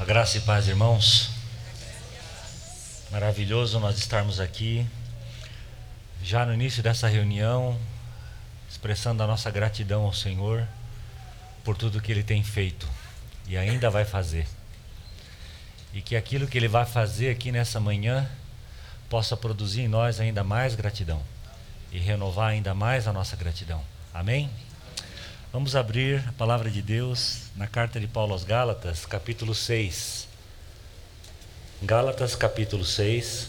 A 0.00 0.04
graça 0.06 0.38
e 0.38 0.40
paz, 0.40 0.66
irmãos. 0.66 1.28
Maravilhoso 3.10 3.78
nós 3.78 3.98
estarmos 3.98 4.40
aqui, 4.40 4.86
já 6.22 6.46
no 6.46 6.54
início 6.54 6.82
dessa 6.82 7.06
reunião, 7.06 7.78
expressando 8.70 9.22
a 9.22 9.26
nossa 9.26 9.50
gratidão 9.50 10.04
ao 10.04 10.14
Senhor 10.14 10.66
por 11.62 11.76
tudo 11.76 12.00
que 12.00 12.10
Ele 12.10 12.22
tem 12.22 12.42
feito 12.42 12.88
e 13.46 13.58
ainda 13.58 13.90
vai 13.90 14.06
fazer. 14.06 14.48
E 15.92 16.00
que 16.00 16.16
aquilo 16.16 16.46
que 16.46 16.56
Ele 16.56 16.66
vai 16.66 16.86
fazer 16.86 17.28
aqui 17.28 17.52
nessa 17.52 17.78
manhã 17.78 18.26
possa 19.10 19.36
produzir 19.36 19.82
em 19.82 19.88
nós 19.88 20.18
ainda 20.18 20.42
mais 20.42 20.74
gratidão 20.74 21.22
e 21.92 21.98
renovar 21.98 22.52
ainda 22.52 22.72
mais 22.72 23.06
a 23.06 23.12
nossa 23.12 23.36
gratidão. 23.36 23.84
Amém? 24.14 24.48
Vamos 25.52 25.74
abrir 25.74 26.22
a 26.28 26.32
palavra 26.34 26.70
de 26.70 26.80
Deus 26.80 27.38
na 27.56 27.66
carta 27.66 27.98
de 27.98 28.06
Paulo 28.06 28.32
aos 28.32 28.44
Gálatas, 28.44 29.04
capítulo 29.04 29.52
6. 29.52 30.28
Gálatas, 31.82 32.36
capítulo 32.36 32.84
6. 32.84 33.48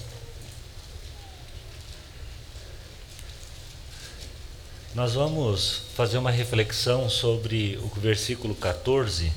Nós 4.95 5.13
vamos 5.13 5.83
fazer 5.95 6.17
uma 6.17 6.31
reflexão 6.31 7.07
sobre 7.07 7.77
o 7.83 7.87
versículo 7.99 8.55
14, 8.55 9.31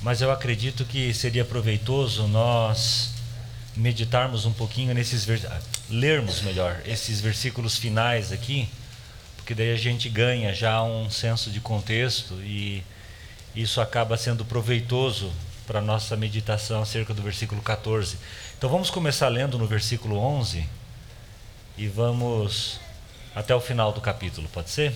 mas 0.00 0.22
eu 0.22 0.30
acredito 0.30 0.86
que 0.86 1.12
seria 1.12 1.44
proveitoso 1.44 2.26
nós 2.28 3.10
meditarmos 3.76 4.46
um 4.46 4.54
pouquinho 4.54 4.94
nesses 4.94 5.26
lermos 5.90 6.40
melhor 6.40 6.80
esses 6.86 7.20
versículos 7.20 7.76
finais 7.76 8.32
aqui 8.32 8.70
porque 9.46 9.54
daí 9.54 9.72
a 9.72 9.76
gente 9.76 10.08
ganha 10.08 10.52
já 10.52 10.82
um 10.82 11.08
senso 11.08 11.52
de 11.52 11.60
contexto 11.60 12.34
e 12.42 12.82
isso 13.54 13.80
acaba 13.80 14.16
sendo 14.16 14.44
proveitoso 14.44 15.32
para 15.68 15.78
a 15.78 15.82
nossa 15.82 16.16
meditação 16.16 16.82
acerca 16.82 17.14
do 17.14 17.22
versículo 17.22 17.62
14. 17.62 18.18
Então 18.58 18.68
vamos 18.68 18.90
começar 18.90 19.28
lendo 19.28 19.56
no 19.56 19.64
versículo 19.64 20.18
11 20.18 20.68
e 21.78 21.86
vamos 21.86 22.80
até 23.36 23.54
o 23.54 23.60
final 23.60 23.92
do 23.92 24.00
capítulo, 24.00 24.48
pode 24.48 24.68
ser? 24.68 24.92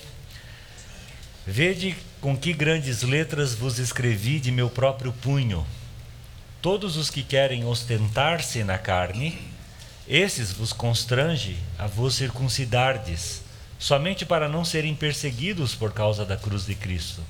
Vede 1.47 1.95
com 2.19 2.35
que 2.35 2.51
grandes 2.51 3.03
letras 3.03 3.55
vos 3.55 3.79
escrevi 3.79 4.37
de 4.37 4.51
meu 4.51 4.69
próprio 4.69 5.13
punho. 5.13 5.65
Todos 6.61 6.97
os 6.97 7.09
que 7.09 7.23
querem 7.23 7.63
ostentar-se 7.63 8.65
na 8.65 8.77
carne, 8.77 9.41
esses 10.05 10.51
vos 10.51 10.73
constrange 10.73 11.55
a 11.79 11.87
vos 11.87 12.15
circuncidardes 12.15 13.49
somente 13.81 14.27
para 14.27 14.47
não 14.47 14.63
serem 14.63 14.93
perseguidos 14.93 15.73
por 15.73 15.91
causa 15.91 16.23
da 16.23 16.37
cruz 16.37 16.67
de 16.67 16.75
Cristo. 16.75 17.23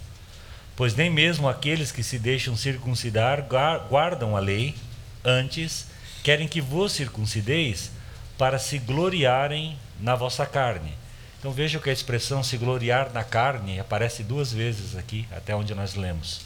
Pois 0.76 0.94
nem 0.94 1.10
mesmo 1.10 1.48
aqueles 1.48 1.94
que 1.94 2.04
se 2.04 2.20
deixam 2.20 2.58
circuncidar 2.58 3.48
guardam 3.90 4.36
a 4.36 4.40
lei, 4.42 4.76
antes 5.24 5.88
querem 6.22 6.50
que 6.50 6.60
vos 6.60 6.92
circuncideis 6.92 7.90
para 8.38 8.60
se 8.60 8.78
gloriarem 8.80 9.80
na 9.98 10.14
vossa 10.14 10.46
carne. 10.46 10.94
Então 11.40 11.54
vejam 11.54 11.82
que 11.82 11.90
a 11.90 11.94
expressão 11.94 12.44
se 12.44 12.58
gloriar 12.58 13.14
na 13.14 13.24
carne 13.24 13.80
aparece 13.80 14.22
duas 14.22 14.52
vezes 14.52 14.98
aqui, 14.98 15.26
até 15.32 15.56
onde 15.56 15.74
nós 15.74 15.96
lemos. 15.96 16.42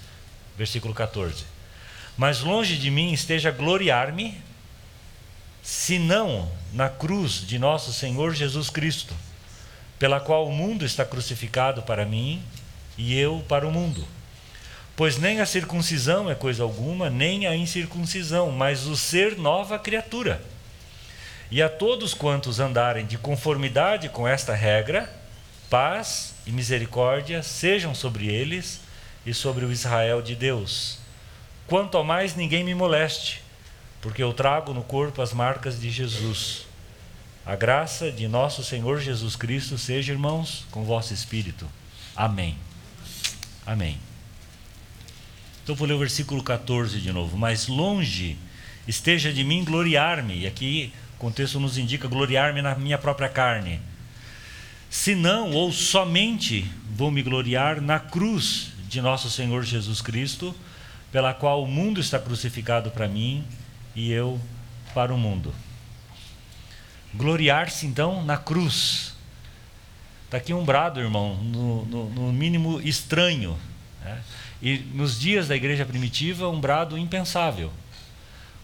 Versículo 0.55 0.93
14. 0.93 1.45
Mas 2.15 2.41
longe 2.41 2.77
de 2.77 2.91
mim 2.91 3.11
esteja 3.11 3.49
gloriar-me, 3.49 4.39
senão 5.63 6.51
na 6.71 6.89
cruz 6.89 7.45
de 7.45 7.57
nosso 7.57 7.91
Senhor 7.91 8.35
Jesus 8.35 8.69
Cristo 8.69 9.15
pela 9.97 10.19
qual 10.19 10.47
o 10.47 10.51
mundo 10.51 10.85
está 10.85 11.05
crucificado 11.05 11.81
para 11.81 12.05
mim 12.05 12.41
e 12.97 13.17
eu 13.17 13.43
para 13.47 13.67
o 13.67 13.71
mundo. 13.71 14.05
Pois 14.95 15.17
nem 15.17 15.41
a 15.41 15.45
circuncisão 15.45 16.29
é 16.29 16.35
coisa 16.35 16.63
alguma, 16.63 17.09
nem 17.09 17.45
a 17.47 17.55
incircuncisão, 17.55 18.51
mas 18.51 18.85
o 18.85 18.95
ser 18.95 19.37
nova 19.37 19.77
criatura. 19.77 20.41
E 21.51 21.61
a 21.61 21.69
todos 21.69 22.13
quantos 22.13 22.59
andarem 22.59 23.05
de 23.05 23.17
conformidade 23.17 24.09
com 24.09 24.27
esta 24.27 24.53
regra, 24.53 25.13
paz 25.69 26.33
e 26.45 26.51
misericórdia 26.51 27.43
sejam 27.43 27.93
sobre 27.93 28.27
eles 28.27 28.79
e 29.25 29.33
sobre 29.33 29.65
o 29.65 29.71
Israel 29.71 30.21
de 30.21 30.35
Deus. 30.35 30.99
Quanto 31.67 31.97
ao 31.97 32.03
mais, 32.03 32.35
ninguém 32.35 32.63
me 32.63 32.73
moleste, 32.73 33.43
porque 34.01 34.23
eu 34.23 34.31
trago 34.33 34.73
no 34.73 34.83
corpo 34.83 35.21
as 35.21 35.33
marcas 35.33 35.79
de 35.79 35.89
Jesus. 35.89 36.65
A 37.45 37.55
graça 37.55 38.11
de 38.11 38.27
nosso 38.27 38.63
Senhor 38.63 38.99
Jesus 38.99 39.35
Cristo 39.35 39.77
seja, 39.77 40.11
irmãos, 40.11 40.65
com 40.71 40.83
vosso 40.83 41.13
espírito. 41.13 41.69
Amém. 42.15 42.57
Amém. 43.63 43.99
Então 45.63 45.75
vou 45.75 45.87
ler 45.87 45.93
o 45.93 45.99
versículo 45.99 46.41
14 46.41 46.99
de 46.99 47.11
novo. 47.11 47.37
Mas 47.37 47.67
longe 47.67 48.35
esteja 48.87 49.31
de 49.31 49.43
mim 49.43 49.63
gloriar-me. 49.63 50.39
E 50.39 50.47
aqui 50.47 50.91
o 51.15 51.17
contexto 51.19 51.59
nos 51.59 51.77
indica 51.77 52.07
gloriar-me 52.07 52.63
na 52.63 52.73
minha 52.73 52.97
própria 52.97 53.29
carne. 53.29 53.79
Se 54.89 55.13
não, 55.13 55.51
ou 55.51 55.71
somente 55.71 56.65
vou 56.95 57.11
me 57.11 57.21
gloriar 57.21 57.79
na 57.79 57.99
cruz 57.99 58.71
de 58.89 59.01
nosso 59.01 59.29
Senhor 59.29 59.63
Jesus 59.63 60.01
Cristo, 60.01 60.55
pela 61.11 61.31
qual 61.31 61.61
o 61.61 61.67
mundo 61.67 62.01
está 62.01 62.17
crucificado 62.17 62.89
para 62.89 63.07
mim 63.07 63.43
e 63.95 64.11
eu 64.11 64.39
para 64.95 65.13
o 65.13 65.17
mundo. 65.17 65.53
Gloriar-se 67.15 67.85
então 67.85 68.23
na 68.23 68.37
cruz. 68.37 69.13
Está 70.25 70.37
aqui 70.37 70.53
um 70.53 70.65
brado, 70.65 70.99
irmão, 70.99 71.35
no, 71.35 71.85
no, 71.85 72.09
no 72.09 72.33
mínimo 72.33 72.81
estranho. 72.81 73.57
Né? 74.03 74.21
E 74.61 74.77
nos 74.93 75.19
dias 75.19 75.47
da 75.47 75.55
igreja 75.55 75.85
primitiva, 75.85 76.49
um 76.49 76.59
brado 76.59 76.97
impensável. 76.97 77.71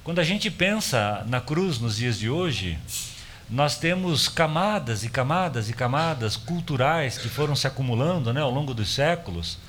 Quando 0.03 0.19
a 0.19 0.23
gente 0.23 0.49
pensa 0.49 1.23
na 1.27 1.39
cruz 1.39 1.79
nos 1.79 1.97
dias 1.97 2.17
de 2.17 2.29
hoje, 2.29 2.77
nós 3.49 3.77
temos 3.77 4.27
camadas 4.27 5.03
e 5.03 5.09
camadas 5.09 5.69
e 5.69 5.73
camadas 5.73 6.35
culturais 6.35 7.17
que 7.17 7.29
foram 7.29 7.55
se 7.55 7.67
acumulando 7.67 8.33
né, 8.33 8.41
ao 8.41 8.49
longo 8.49 8.73
dos 8.73 8.89
séculos 8.89 9.59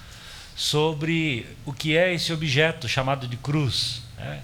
sobre 0.55 1.47
o 1.67 1.73
que 1.73 1.97
é 1.97 2.15
esse 2.15 2.33
objeto 2.33 2.89
chamado 2.89 3.27
de 3.27 3.37
cruz. 3.37 4.03
Né? 4.17 4.41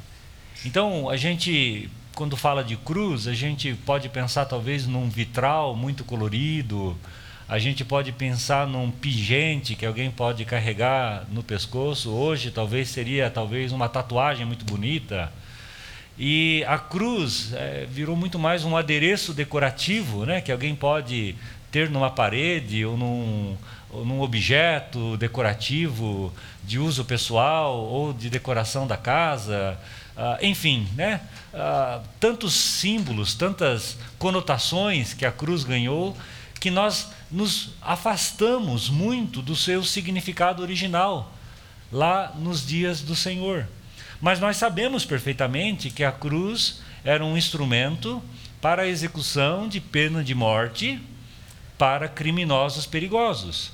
Então, 0.65 1.09
a 1.09 1.17
gente 1.17 1.89
quando 2.19 2.37
fala 2.37 2.65
de 2.65 2.77
cruz, 2.77 3.29
a 3.29 3.33
gente 3.33 3.73
pode 3.87 4.09
pensar 4.09 4.45
talvez 4.45 4.89
num 4.89 5.09
vitral 5.09 5.77
muito 5.77 6.03
colorido, 6.03 6.99
a 7.49 7.61
gente 7.61 7.85
pode 7.85 8.11
pensar 8.11 8.67
num 8.67 8.91
pingente 8.91 9.77
que 9.77 9.87
alguém 9.87 10.11
pode 10.11 10.45
carregar 10.45 11.25
no 11.31 11.45
pescoço. 11.45 12.11
Hoje 12.11 12.51
talvez 12.51 12.89
seria 12.89 13.31
talvez 13.31 13.71
uma 13.71 13.89
tatuagem 13.89 14.45
muito 14.45 14.65
bonita. 14.65 15.33
E 16.19 16.65
a 16.67 16.77
cruz 16.77 17.53
é, 17.53 17.87
virou 17.89 18.17
muito 18.17 18.37
mais 18.37 18.65
um 18.65 18.77
adereço 18.77 19.33
decorativo, 19.33 20.27
né, 20.27 20.41
que 20.41 20.51
alguém 20.51 20.75
pode 20.75 21.37
ter 21.71 21.89
numa 21.89 22.11
parede 22.11 22.85
ou 22.85 22.97
num, 22.97 23.57
ou 23.93 24.05
num 24.05 24.21
objeto 24.23 25.17
decorativo 25.19 26.35
de 26.65 26.81
uso 26.81 27.05
pessoal 27.05 27.79
ou 27.79 28.13
de 28.13 28.29
decoração 28.29 28.89
da 28.89 28.97
casa. 28.97 29.79
Uh, 30.17 30.45
enfim, 30.45 30.89
né? 30.97 31.21
Uh, 31.53 32.07
tantos 32.21 32.53
símbolos, 32.55 33.35
tantas 33.35 33.97
conotações 34.19 35.15
que 35.15 35.25
a 35.25 35.33
cruz 35.33 35.65
ganhou, 35.65 36.17
que 36.61 36.71
nós 36.71 37.09
nos 37.31 37.71
afastamos 37.81 38.91
muito 38.91 39.41
do 39.41 39.57
seu 39.57 39.83
significado 39.83 40.63
original, 40.63 41.33
lá 41.91 42.35
nos 42.37 42.67
dias 42.67 43.01
do 43.01 43.17
Senhor. 43.17 43.67
Mas 44.21 44.41
nós 44.41 44.57
sabemos 44.57 45.05
perfeitamente 45.05 45.91
que 45.91 46.05
a 46.05 46.13
cruz 46.13 46.81
era 47.05 47.25
um 47.25 47.37
instrumento 47.37 48.23
para 48.61 48.83
a 48.83 48.89
execução 48.89 49.69
de 49.69 49.81
pena 49.81 50.23
de 50.23 50.35
morte 50.35 51.01
para 51.79 52.09
criminosos 52.09 52.87
perigosos. 52.87 53.71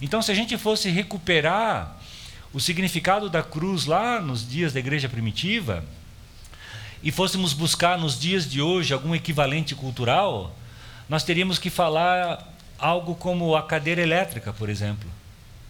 Então, 0.00 0.22
se 0.22 0.32
a 0.32 0.34
gente 0.34 0.56
fosse 0.56 0.88
recuperar 0.88 2.00
o 2.52 2.60
significado 2.60 3.30
da 3.30 3.42
cruz 3.42 3.86
lá 3.86 4.20
nos 4.20 4.48
dias 4.48 4.72
da 4.72 4.80
igreja 4.80 5.08
primitiva 5.08 5.84
e 7.02 7.10
fôssemos 7.10 7.52
buscar 7.52 7.98
nos 7.98 8.18
dias 8.18 8.48
de 8.48 8.62
hoje 8.62 8.94
algum 8.94 9.14
equivalente 9.14 9.74
cultural, 9.74 10.54
nós 11.08 11.24
teríamos 11.24 11.58
que 11.58 11.68
falar 11.68 12.48
algo 12.78 13.14
como 13.14 13.56
a 13.56 13.62
cadeira 13.62 14.00
elétrica, 14.00 14.52
por 14.52 14.68
exemplo. 14.68 15.10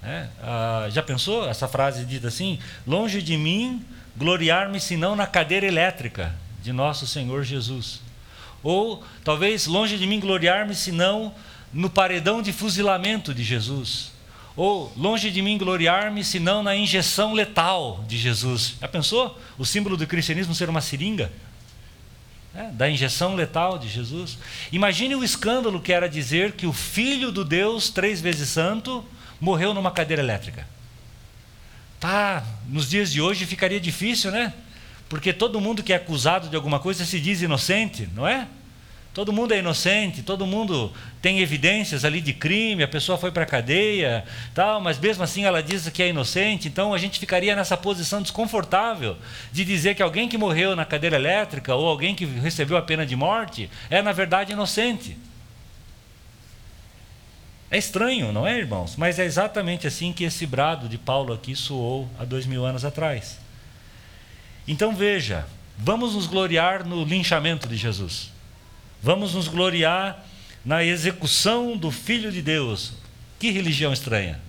É? 0.03 0.27
Ah, 0.43 0.89
já 0.91 1.03
pensou 1.03 1.49
essa 1.49 1.69
frase 1.69 2.05
dita 2.05 2.29
assim? 2.29 2.59
Longe 2.87 3.23
de 3.23 3.37
mim 3.37 3.85
gloriar-me 4.17 4.81
senão 4.81 5.17
na 5.17 5.27
cadeira 5.27 5.67
elétrica 5.67 6.35
de 6.63 6.73
nosso 6.73 7.07
Senhor 7.07 7.45
Jesus. 7.45 8.01
Ou 8.63 9.03
talvez 9.25 9.67
longe 9.67 9.97
de 9.99 10.07
mim 10.07 10.21
gloriar-me 10.21 10.75
senão 10.75 11.35
no 11.73 11.89
paredão 11.89 12.43
de 12.43 12.53
fuzilamento 12.53 13.35
de 13.35 13.43
Jesus. 13.43 14.12
Ou 14.57 14.93
longe 14.97 15.31
de 15.31 15.41
mim 15.41 15.57
gloriar-me, 15.57 16.23
senão 16.23 16.63
na 16.63 16.77
injeção 16.77 17.33
letal 17.33 18.05
de 18.07 18.19
Jesus. 18.19 18.75
Já 18.81 18.89
pensou? 18.89 19.41
O 19.59 19.65
símbolo 19.65 19.97
do 19.97 20.07
cristianismo 20.07 20.55
ser 20.55 20.69
uma 20.69 20.81
seringa? 20.81 21.33
É, 22.55 22.65
da 22.65 22.89
injeção 22.89 23.35
letal 23.35 23.79
de 23.79 23.89
Jesus. 23.89 24.39
Imagine 24.71 25.15
o 25.15 25.25
escândalo 25.25 25.81
que 25.81 25.91
era 25.91 26.07
dizer 26.07 26.53
que 26.53 26.67
o 26.67 26.73
Filho 26.73 27.33
do 27.33 27.47
Deus, 27.47 27.89
três 27.89 28.21
vezes 28.21 28.51
santo, 28.51 29.03
morreu 29.41 29.73
numa 29.73 29.91
cadeira 29.91 30.23
elétrica. 30.23 30.67
Pá, 31.99 32.45
nos 32.69 32.91
dias 32.91 33.11
de 33.11 33.23
hoje 33.23 33.47
ficaria 33.47 33.81
difícil, 33.81 34.31
né? 34.31 34.53
Porque 35.09 35.33
todo 35.33 35.61
mundo 35.61 35.83
que 35.83 35.95
é 35.95 35.97
acusado 35.97 36.49
de 36.49 36.57
alguma 36.57 36.79
coisa 36.79 37.07
se 37.07 37.19
diz 37.19 37.41
inocente, 37.41 38.07
não 38.15 38.29
é? 38.29 38.47
Todo 39.15 39.31
mundo 39.31 39.53
é 39.53 39.59
inocente, 39.59 40.23
todo 40.23 40.47
mundo 40.47 40.91
tem 41.21 41.41
evidências 41.41 42.03
ali 42.03 42.19
de 42.19 42.33
crime, 42.33 42.83
a 42.83 42.89
pessoa 42.89 43.19
foi 43.19 43.31
para 43.31 43.43
a 43.43 43.47
cadeia, 43.47 44.25
tal, 44.55 44.81
mas 44.81 44.99
mesmo 44.99 45.23
assim 45.23 45.45
ela 45.45 45.63
diz 45.63 45.87
que 45.91 46.03
é 46.03 46.09
inocente, 46.09 46.67
então 46.67 46.95
a 46.95 46.99
gente 46.99 47.21
ficaria 47.21 47.55
nessa 47.55 47.77
posição 47.77 48.23
desconfortável 48.23 49.19
de 49.53 49.67
dizer 49.67 49.95
que 49.95 50.03
alguém 50.03 50.31
que 50.31 50.39
morreu 50.39 50.75
na 50.75 50.87
cadeira 50.87 51.17
elétrica 51.17 51.75
ou 51.75 51.87
alguém 51.87 52.15
que 52.15 52.25
recebeu 52.25 52.75
a 52.75 52.81
pena 52.81 53.05
de 53.05 53.15
morte 53.15 53.69
é 53.91 54.01
na 54.01 54.13
verdade 54.13 54.53
inocente. 54.53 55.15
É 57.71 57.77
estranho, 57.77 58.33
não 58.33 58.47
é, 58.47 58.57
irmãos? 58.59 58.97
Mas 58.97 59.19
é 59.19 59.25
exatamente 59.25 59.87
assim 59.87 60.13
que 60.13 60.25
esse 60.25 60.47
brado 60.47 60.89
de 60.89 60.97
Paulo 60.97 61.35
aqui 61.35 61.55
soou 61.55 62.09
há 62.19 62.25
dois 62.25 62.47
mil 62.47 62.65
anos 62.65 62.83
atrás. 62.83 63.39
Então 64.67 64.95
veja, 64.95 65.47
vamos 65.77 66.15
nos 66.15 66.27
gloriar 66.27 66.83
no 66.85 67.05
linchamento 67.05 67.69
de 67.69 67.77
Jesus. 67.77 68.33
Vamos 69.03 69.35
nos 69.35 69.49
gloriar 69.49 70.25
na 70.65 70.85
execução 70.85 71.77
do 71.77 71.91
Filho 71.91 72.31
de 72.31 72.41
Deus. 72.41 72.93
Que 73.37 73.51
religião 73.51 73.93
estranha. 73.93 74.41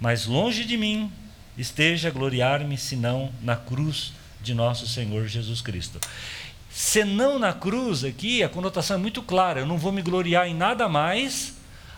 Mas 0.00 0.26
longe 0.26 0.64
de 0.64 0.76
mim 0.76 1.12
esteja 1.56 2.10
gloriar-me, 2.10 2.76
senão 2.76 3.30
na 3.40 3.54
cruz 3.54 4.12
de 4.42 4.52
nosso 4.52 4.88
Senhor 4.88 5.28
Jesus 5.28 5.60
Cristo. 5.60 6.00
Senão 6.68 7.38
na 7.38 7.52
cruz, 7.52 8.02
aqui 8.02 8.42
a 8.42 8.48
conotação 8.48 8.96
é 8.96 8.98
muito 8.98 9.22
clara. 9.22 9.60
Eu 9.60 9.66
não 9.66 9.78
vou 9.78 9.92
me 9.92 10.02
gloriar 10.02 10.48
em 10.48 10.54
nada 10.54 10.88
mais 10.88 11.54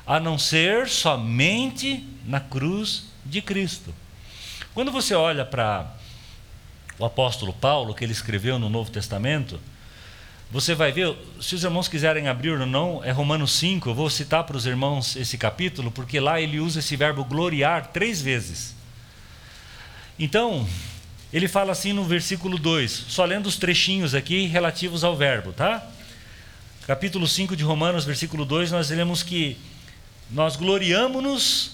a 0.07 0.21
não 0.21 0.39
ser 0.39 0.87
somente 0.87 2.05
na 2.27 2.41
cruz 2.41 3.05
de 3.25 3.41
Cristo. 3.41 3.95
Quando 4.75 4.93
você 4.93 5.15
olha 5.15 5.47
para 5.47 5.95
o 6.99 7.07
apóstolo 7.07 7.55
Paulo, 7.55 7.95
que 7.95 8.05
ele 8.05 8.13
escreveu 8.13 8.59
no 8.59 8.69
Novo 8.69 8.91
Testamento, 8.91 9.59
você 10.51 10.75
vai 10.75 10.91
ver, 10.91 11.15
se 11.41 11.55
os 11.55 11.63
irmãos 11.63 11.89
quiserem 11.89 12.27
abrir 12.27 12.59
ou 12.59 12.67
não, 12.67 13.05
é 13.05 13.11
Romanos 13.11 13.53
5, 13.53 13.91
eu 13.91 13.95
vou 13.95 14.09
citar 14.09 14.45
para 14.45 14.57
os 14.57 14.65
irmãos 14.65 15.15
esse 15.15 15.37
capítulo, 15.37 15.91
porque 15.91 16.19
lá 16.19 16.41
ele 16.41 16.59
usa 16.59 16.79
esse 16.79 16.97
verbo 16.97 17.23
gloriar 17.23 17.89
três 17.89 18.23
vezes. 18.23 18.75
Então, 20.19 20.67
ele 21.31 21.47
fala 21.49 21.73
assim 21.73 21.93
no 21.93 22.03
versículo 22.03 22.59
2, 22.59 22.91
só 23.09 23.27
lendo 23.27 23.47
os 23.47 23.59
trechinhos 23.59 24.15
aqui 24.15 24.47
relativos 24.47 25.05
ao 25.05 25.15
verbo, 25.15 25.53
tá? 25.53 25.87
Capítulo 26.87 27.29
5 27.29 27.55
de 27.55 27.63
Romanos, 27.63 28.07
versículo 28.07 28.47
2, 28.47 28.73
nós 28.73 28.89
lemos 28.89 29.23
que 29.23 29.59
nós 30.31 30.57
gloriamos-nos 30.57 31.73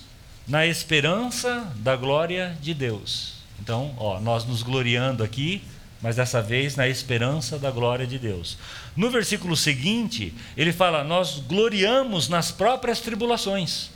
na 0.48 0.66
esperança 0.66 1.72
da 1.76 1.94
glória 1.94 2.58
de 2.60 2.74
Deus. 2.74 3.34
Então, 3.60 3.94
ó, 3.96 4.18
nós 4.18 4.44
nos 4.44 4.64
gloriando 4.64 5.22
aqui 5.22 5.62
mas 6.04 6.16
dessa 6.16 6.42
vez 6.42 6.76
na 6.76 6.86
esperança 6.86 7.58
da 7.58 7.70
glória 7.70 8.06
de 8.06 8.18
Deus. 8.18 8.58
No 8.94 9.08
versículo 9.08 9.56
seguinte, 9.56 10.34
ele 10.54 10.70
fala: 10.70 11.02
Nós 11.02 11.38
gloriamos 11.38 12.28
nas 12.28 12.52
próprias 12.52 13.00
tribulações, 13.00 13.88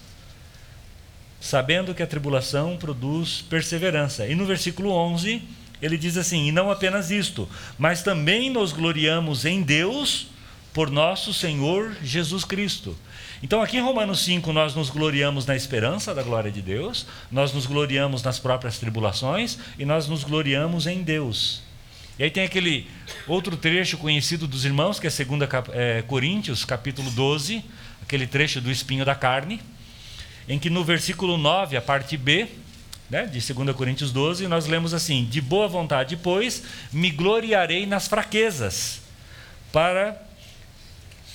sabendo 1.39 1.95
que 1.95 2.03
a 2.03 2.07
tribulação 2.07 2.79
produz 2.79 3.43
perseverança. 3.43 4.27
E 4.27 4.35
no 4.35 4.47
versículo 4.47 4.91
11, 4.91 5.43
ele 5.83 5.99
diz 5.99 6.17
assim: 6.17 6.47
E 6.47 6.51
não 6.51 6.71
apenas 6.71 7.11
isto, 7.11 7.47
mas 7.79 8.03
também 8.03 8.49
nos 8.49 8.73
gloriamos 8.73 9.45
em 9.45 9.61
Deus 9.61 10.29
por 10.73 10.91
nosso 10.91 11.35
Senhor 11.35 11.95
Jesus 12.03 12.43
Cristo. 12.43 12.97
Então, 13.43 13.61
aqui 13.61 13.77
em 13.77 13.83
Romanos 13.83 14.21
5, 14.25 14.51
nós 14.51 14.75
nos 14.75 14.89
gloriamos 14.89 15.45
na 15.45 15.55
esperança 15.55 16.15
da 16.15 16.23
glória 16.23 16.51
de 16.51 16.63
Deus, 16.63 17.05
nós 17.31 17.53
nos 17.53 17.67
gloriamos 17.67 18.23
nas 18.23 18.39
próprias 18.39 18.79
tribulações 18.79 19.59
e 19.79 19.85
nós 19.85 20.09
nos 20.09 20.25
gloriamos 20.25 20.87
em 20.87 21.03
Deus. 21.03 21.68
E 22.19 22.25
aí 22.25 22.31
tem 22.31 22.43
aquele 22.43 22.89
outro 23.29 23.57
trecho 23.57 23.97
conhecido 23.97 24.49
dos 24.49 24.65
irmãos, 24.65 24.99
que 24.99 25.07
é 25.07 25.11
2 25.11 25.29
é, 25.73 26.03
Coríntios, 26.03 26.65
capítulo 26.65 27.09
12, 27.13 27.65
aquele 28.03 28.27
trecho 28.27 28.61
do 28.61 28.73
espinho 28.73 29.05
da 29.05 29.15
carne, 29.15 29.61
em 30.49 30.59
que 30.59 30.69
no 30.69 30.83
versículo 30.83 31.39
9, 31.39 31.77
a 31.77 31.83
parte 31.83 32.17
B, 32.17 32.49
né, 33.09 33.25
de 33.25 33.41
2 33.41 33.77
Coríntios 33.77 34.11
12, 34.11 34.49
nós 34.49 34.67
lemos 34.67 34.93
assim: 34.93 35.27
De 35.27 35.41
boa 35.41 35.69
vontade, 35.69 36.17
pois, 36.17 36.65
me 36.93 37.09
gloriarei 37.09 37.87
nas 37.87 38.09
fraquezas, 38.09 39.01
para 39.73 40.21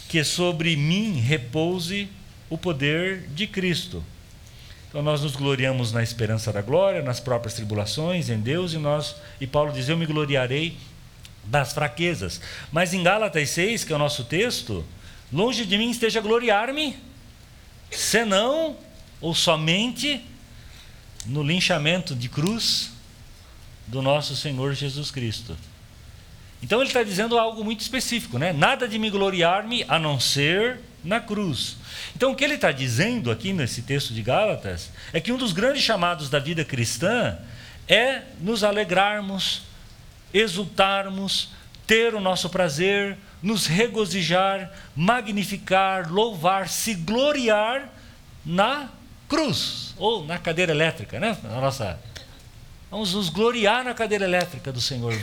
que 0.09 0.21
sobre 0.21 0.75
mim 0.75 1.17
repouse 1.17 2.09
o 2.49 2.57
poder 2.57 3.29
de 3.29 3.47
Cristo. 3.47 4.03
Então 4.93 5.01
nós 5.01 5.23
nos 5.23 5.35
gloriamos 5.35 5.91
na 5.91 6.03
esperança 6.03 6.53
da 6.53 6.61
glória, 6.61 7.01
nas 7.01 7.19
próprias 7.19 7.55
tribulações, 7.55 8.29
em 8.29 8.39
Deus, 8.39 8.73
e 8.73 8.77
nós 8.77 9.15
e 9.41 9.47
Paulo 9.47 9.73
diz: 9.73 9.89
"Eu 9.89 9.97
me 9.97 10.05
gloriarei 10.05 10.77
das 11.45 11.73
fraquezas". 11.73 12.39
Mas 12.71 12.93
em 12.93 13.01
Gálatas 13.01 13.49
6, 13.49 13.85
que 13.85 13.91
é 13.91 13.95
o 13.95 13.97
nosso 13.97 14.23
texto, 14.25 14.85
longe 15.31 15.65
de 15.65 15.79
mim 15.79 15.89
esteja 15.89 16.21
gloriar-me, 16.21 16.95
senão 17.89 18.77
ou 19.19 19.33
somente 19.33 20.23
no 21.25 21.41
linchamento 21.41 22.13
de 22.13 22.29
cruz 22.29 22.91
do 23.87 23.99
nosso 23.99 24.35
Senhor 24.35 24.75
Jesus 24.75 25.09
Cristo. 25.09 25.57
Então 26.61 26.81
ele 26.81 26.89
está 26.89 27.01
dizendo 27.01 27.39
algo 27.39 27.63
muito 27.63 27.81
específico, 27.81 28.37
né? 28.37 28.53
Nada 28.53 28.87
de 28.87 28.99
me 28.99 29.09
gloriar-me 29.09 29.83
a 29.87 29.97
não 29.97 30.19
ser 30.19 30.79
na 31.03 31.19
cruz. 31.19 31.77
Então, 32.15 32.31
o 32.31 32.35
que 32.35 32.43
ele 32.43 32.55
está 32.55 32.71
dizendo 32.71 33.31
aqui 33.31 33.53
nesse 33.53 33.81
texto 33.81 34.13
de 34.13 34.21
Gálatas 34.21 34.89
é 35.11 35.19
que 35.19 35.31
um 35.31 35.37
dos 35.37 35.51
grandes 35.51 35.83
chamados 35.83 36.29
da 36.29 36.39
vida 36.39 36.63
cristã 36.63 37.37
é 37.87 38.21
nos 38.39 38.63
alegrarmos, 38.63 39.63
exultarmos, 40.33 41.49
ter 41.85 42.15
o 42.15 42.21
nosso 42.21 42.49
prazer, 42.49 43.17
nos 43.41 43.67
regozijar, 43.67 44.71
magnificar, 44.95 46.09
louvar, 46.09 46.69
se 46.69 46.93
gloriar 46.93 47.89
na 48.45 48.89
cruz 49.27 49.93
ou 49.97 50.25
na 50.25 50.37
cadeira 50.37 50.71
elétrica, 50.71 51.19
né? 51.19 51.37
Na 51.43 51.59
nossa 51.59 51.99
Vamos 52.93 53.15
nos 53.15 53.27
gloriar 53.29 53.83
na 53.83 53.95
cadeira 53.95 54.23
elétrica 54.23 54.71
do 54.71 54.79
Senhor, 54.79 55.15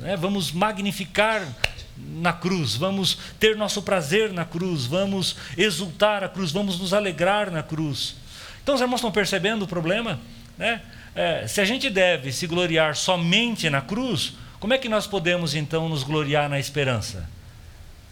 né? 0.00 0.16
vamos 0.16 0.50
magnificar 0.50 1.46
na 1.96 2.32
cruz, 2.32 2.74
vamos 2.74 3.18
ter 3.38 3.56
nosso 3.56 3.82
prazer 3.82 4.32
na 4.32 4.44
cruz, 4.44 4.86
vamos 4.86 5.36
exultar 5.56 6.24
a 6.24 6.28
cruz, 6.28 6.50
vamos 6.50 6.78
nos 6.78 6.92
alegrar 6.92 7.50
na 7.50 7.62
cruz. 7.62 8.16
Então 8.62 8.74
os 8.74 8.80
irmãos 8.80 8.96
estão 8.96 9.12
percebendo 9.12 9.62
o 9.62 9.68
problema? 9.68 10.18
Né? 10.58 10.80
É, 11.14 11.46
se 11.46 11.60
a 11.60 11.64
gente 11.64 11.88
deve 11.90 12.32
se 12.32 12.46
gloriar 12.46 12.96
somente 12.96 13.70
na 13.70 13.80
cruz, 13.80 14.34
como 14.58 14.72
é 14.72 14.78
que 14.78 14.88
nós 14.88 15.06
podemos 15.06 15.54
então 15.54 15.88
nos 15.88 16.02
gloriar 16.02 16.48
na 16.48 16.58
esperança 16.58 17.28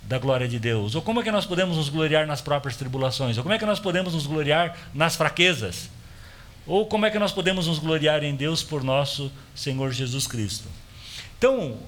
da 0.04 0.18
glória 0.18 0.46
de 0.46 0.58
Deus? 0.58 0.94
Ou 0.94 1.02
como 1.02 1.20
é 1.20 1.22
que 1.22 1.30
nós 1.30 1.46
podemos 1.46 1.76
nos 1.76 1.88
gloriar 1.88 2.26
nas 2.26 2.40
próprias 2.40 2.76
tribulações? 2.76 3.36
Ou 3.38 3.42
como 3.42 3.54
é 3.54 3.58
que 3.58 3.66
nós 3.66 3.80
podemos 3.80 4.14
nos 4.14 4.26
gloriar 4.26 4.76
nas 4.92 5.16
fraquezas? 5.16 5.88
Ou 6.66 6.86
como 6.86 7.06
é 7.06 7.10
que 7.10 7.18
nós 7.18 7.32
podemos 7.32 7.66
nos 7.66 7.78
gloriar 7.78 8.22
em 8.22 8.36
Deus 8.36 8.62
por 8.62 8.84
nosso 8.84 9.32
Senhor 9.54 9.90
Jesus 9.92 10.26
Cristo? 10.26 10.68
Então, 11.38 11.78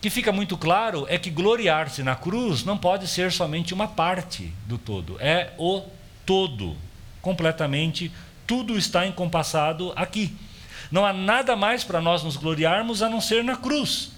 que 0.00 0.08
fica 0.08 0.32
muito 0.32 0.56
claro 0.56 1.06
é 1.08 1.18
que 1.18 1.30
gloriar-se 1.30 2.02
na 2.02 2.16
cruz 2.16 2.64
não 2.64 2.78
pode 2.78 3.06
ser 3.06 3.30
somente 3.30 3.74
uma 3.74 3.86
parte 3.86 4.52
do 4.66 4.78
todo, 4.78 5.16
é 5.20 5.52
o 5.58 5.82
todo, 6.24 6.76
completamente, 7.20 8.10
tudo 8.46 8.78
está 8.78 9.06
encompassado 9.06 9.92
aqui. 9.94 10.34
Não 10.90 11.04
há 11.04 11.12
nada 11.12 11.54
mais 11.54 11.84
para 11.84 12.00
nós 12.00 12.22
nos 12.22 12.36
gloriarmos 12.36 13.02
a 13.02 13.08
não 13.08 13.20
ser 13.20 13.44
na 13.44 13.56
cruz. 13.56 14.12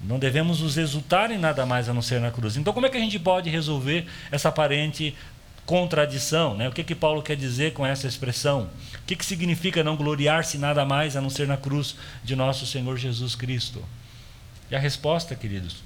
Não 0.00 0.18
devemos 0.18 0.60
nos 0.60 0.76
exultar 0.76 1.30
em 1.30 1.38
nada 1.38 1.64
mais 1.64 1.88
a 1.88 1.94
não 1.94 2.02
ser 2.02 2.20
na 2.20 2.30
cruz. 2.30 2.56
Então, 2.56 2.72
como 2.72 2.86
é 2.86 2.90
que 2.90 2.96
a 2.96 3.00
gente 3.00 3.18
pode 3.18 3.48
resolver 3.48 4.06
essa 4.30 4.50
aparente 4.50 5.16
contradição? 5.64 6.54
Né? 6.54 6.68
O 6.68 6.72
que, 6.72 6.84
que 6.84 6.94
Paulo 6.94 7.22
quer 7.22 7.36
dizer 7.36 7.72
com 7.72 7.84
essa 7.84 8.06
expressão? 8.06 8.68
O 9.02 9.06
que, 9.06 9.16
que 9.16 9.24
significa 9.24 9.82
não 9.82 9.96
gloriar-se 9.96 10.58
nada 10.58 10.84
mais 10.84 11.16
a 11.16 11.20
não 11.20 11.30
ser 11.30 11.48
na 11.48 11.56
cruz 11.56 11.96
de 12.22 12.36
nosso 12.36 12.66
Senhor 12.66 12.96
Jesus 12.96 13.34
Cristo? 13.34 13.82
E 14.70 14.76
a 14.76 14.78
resposta, 14.78 15.34
queridos, 15.34 15.76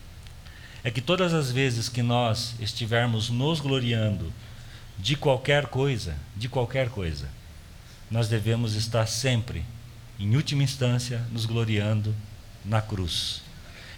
é 0.83 0.91
que 0.91 1.01
todas 1.01 1.35
as 1.35 1.51
vezes 1.51 1.89
que 1.89 2.03
nós 2.03 2.55
estivermos 2.59 3.29
nos 3.29 3.61
gloriando 3.61 4.33
de 4.99 5.17
qualquer 5.17 5.67
coisa, 5.67 6.17
de 6.37 6.49
qualquer 6.49 6.89
coisa, 6.89 7.29
nós 8.11 8.29
devemos 8.29 8.75
estar 8.75 9.07
sempre, 9.07 9.65
em 10.19 10.35
última 10.35 10.63
instância, 10.63 11.23
nos 11.31 11.47
gloriando 11.47 12.15
na 12.65 12.81
cruz. 12.81 13.43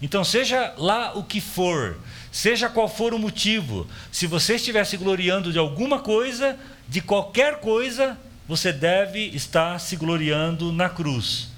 Então, 0.01 0.25
seja 0.25 0.75
lá 0.77 1.17
o 1.17 1.23
que 1.23 1.41
for, 1.41 1.99
seja 2.33 2.69
qual 2.69 2.89
for 2.89 3.15
o 3.15 3.19
motivo, 3.19 3.87
se 4.11 4.27
você 4.27 4.57
estiver 4.57 4.85
se 4.85 4.97
gloriando 4.97 5.53
de 5.53 5.59
alguma 5.59 6.01
coisa, 6.01 6.59
de 6.89 7.01
qualquer 7.01 7.61
coisa, 7.61 8.19
você 8.49 8.73
deve 8.73 9.27
estar 9.29 9.79
se 9.79 9.95
gloriando 9.95 10.73
na 10.73 10.89
cruz. 10.89 11.49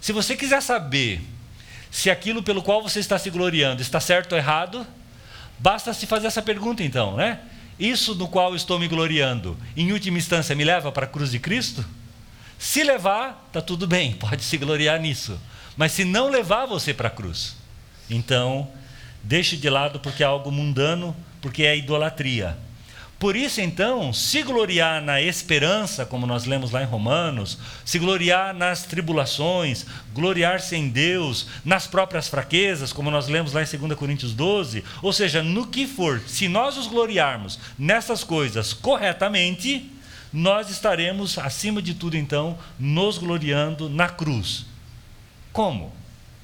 Se 0.00 0.12
você 0.12 0.34
quiser 0.34 0.62
saber 0.62 1.20
se 1.90 2.10
aquilo 2.10 2.42
pelo 2.42 2.62
qual 2.62 2.82
você 2.82 3.00
está 3.00 3.18
se 3.18 3.30
gloriando 3.30 3.82
está 3.82 3.98
certo 4.00 4.32
ou 4.32 4.38
errado, 4.38 4.86
basta 5.58 5.92
se 5.92 6.06
fazer 6.06 6.28
essa 6.28 6.40
pergunta 6.40 6.82
então, 6.82 7.16
né? 7.16 7.40
Isso 7.78 8.14
no 8.14 8.28
qual 8.28 8.54
estou 8.54 8.78
me 8.78 8.86
gloriando, 8.86 9.56
em 9.76 9.90
última 9.92 10.18
instância, 10.18 10.54
me 10.54 10.64
leva 10.64 10.92
para 10.92 11.06
a 11.06 11.08
cruz 11.08 11.30
de 11.30 11.38
Cristo? 11.38 11.84
Se 12.58 12.84
levar, 12.84 13.46
está 13.48 13.62
tudo 13.62 13.86
bem, 13.86 14.12
pode 14.20 14.44
se 14.44 14.58
gloriar 14.58 15.00
nisso. 15.00 15.40
Mas 15.76 15.92
se 15.92 16.04
não 16.04 16.28
levar 16.28 16.66
você 16.66 16.92
para 16.92 17.08
a 17.08 17.10
cruz, 17.10 17.56
então 18.08 18.68
deixe 19.22 19.56
de 19.56 19.70
lado 19.70 19.98
porque 19.98 20.22
é 20.22 20.26
algo 20.26 20.52
mundano, 20.52 21.16
porque 21.40 21.62
é 21.62 21.76
idolatria. 21.76 22.56
Por 23.20 23.36
isso, 23.36 23.60
então, 23.60 24.14
se 24.14 24.42
gloriar 24.42 25.02
na 25.02 25.20
esperança, 25.20 26.06
como 26.06 26.26
nós 26.26 26.46
lemos 26.46 26.70
lá 26.70 26.82
em 26.82 26.86
Romanos, 26.86 27.58
se 27.84 27.98
gloriar 27.98 28.54
nas 28.54 28.84
tribulações, 28.84 29.84
gloriar-se 30.14 30.74
em 30.74 30.88
Deus, 30.88 31.46
nas 31.62 31.86
próprias 31.86 32.28
fraquezas, 32.28 32.94
como 32.94 33.10
nós 33.10 33.28
lemos 33.28 33.52
lá 33.52 33.62
em 33.62 33.66
2 33.66 33.92
Coríntios 33.92 34.32
12, 34.32 34.82
ou 35.02 35.12
seja, 35.12 35.42
no 35.42 35.66
que 35.66 35.86
for, 35.86 36.22
se 36.26 36.48
nós 36.48 36.78
os 36.78 36.86
gloriarmos 36.86 37.58
nessas 37.78 38.24
coisas 38.24 38.72
corretamente, 38.72 39.92
nós 40.32 40.70
estaremos, 40.70 41.36
acima 41.36 41.82
de 41.82 41.92
tudo, 41.92 42.16
então, 42.16 42.56
nos 42.78 43.18
gloriando 43.18 43.90
na 43.90 44.08
cruz. 44.08 44.64
Como? 45.52 45.92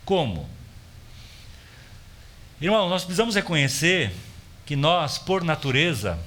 Como? 0.04 0.47
Irmão, 2.61 2.90
nós 2.90 3.02
precisamos 3.02 3.35
reconhecer 3.35 4.12
que 4.66 4.76
nós, 4.76 5.16
por 5.16 5.42
natureza, 5.42 6.18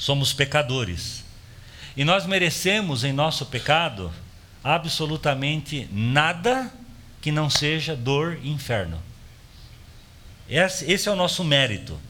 somos 0.00 0.32
pecadores. 0.32 1.22
E 1.94 2.06
nós 2.06 2.24
merecemos 2.24 3.04
em 3.04 3.12
nosso 3.12 3.44
pecado 3.44 4.10
absolutamente 4.64 5.86
nada 5.92 6.72
que 7.20 7.30
não 7.30 7.50
seja 7.50 7.94
dor 7.94 8.38
e 8.42 8.50
inferno. 8.50 9.00
Esse 10.48 11.06
é 11.06 11.12
o 11.12 11.16
nosso 11.16 11.44
mérito. 11.44 12.00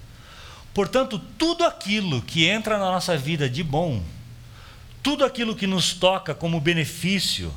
Portanto, 0.73 1.18
tudo 1.37 1.64
aquilo 1.64 2.23
que 2.23 2.47
entra 2.47 2.78
na 2.78 2.92
nossa 2.92 3.16
vida 3.18 3.50
de 3.50 3.64
bom, 3.64 4.00
tudo 5.02 5.25
aquilo 5.25 5.56
que 5.56 5.66
nos 5.66 5.92
toca 5.92 6.32
como 6.32 6.61
benefício, 6.61 7.52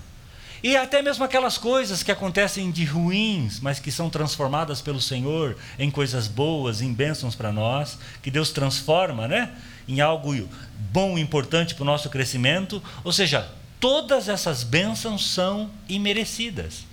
e 0.64 0.78
até 0.78 1.02
mesmo 1.02 1.26
aquelas 1.26 1.58
coisas 1.58 2.02
que 2.02 2.12
acontecem 2.12 2.72
de 2.72 2.86
ruins, 2.86 3.60
mas 3.60 3.80
que 3.80 3.92
são 3.92 4.10
transformadas 4.10 4.82
pelo 4.82 5.02
Senhor 5.02 5.58
em 5.78 5.92
coisas 5.92 6.26
boas, 6.26 6.82
em 6.82 6.94
bênçãos 6.94 7.36
para 7.36 7.52
nós, 7.52 8.00
que 8.22 8.32
Deus 8.32 8.50
transforma, 8.50 9.28
né? 9.28 9.52
em 9.88 10.00
algo 10.00 10.48
bom 10.92 11.18
e 11.18 11.22
importante 11.22 11.76
para 11.76 11.84
o 11.84 11.86
nosso 11.86 12.10
crescimento. 12.10 12.82
Ou 13.04 13.12
seja, 13.12 13.52
todas 13.78 14.30
essas 14.30 14.64
bênçãos 14.64 15.30
são 15.30 15.70
imerecidas. 15.90 16.86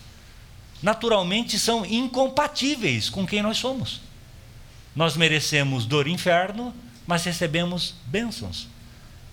Naturalmente 0.83 1.57
são 1.57 1.87
incompatíveis 1.87 3.09
com 3.09 3.25
quem 3.25 3.41
nós 3.41 3.59
somos. 3.59 4.01
Nós 4.97 5.17
merecemos 5.17 5.87
dor 5.87 6.09
e 6.09 6.13
inferno, 6.13 6.75
mas 7.07 7.25
recebemos 7.25 7.95
bênçãos. 8.07 8.67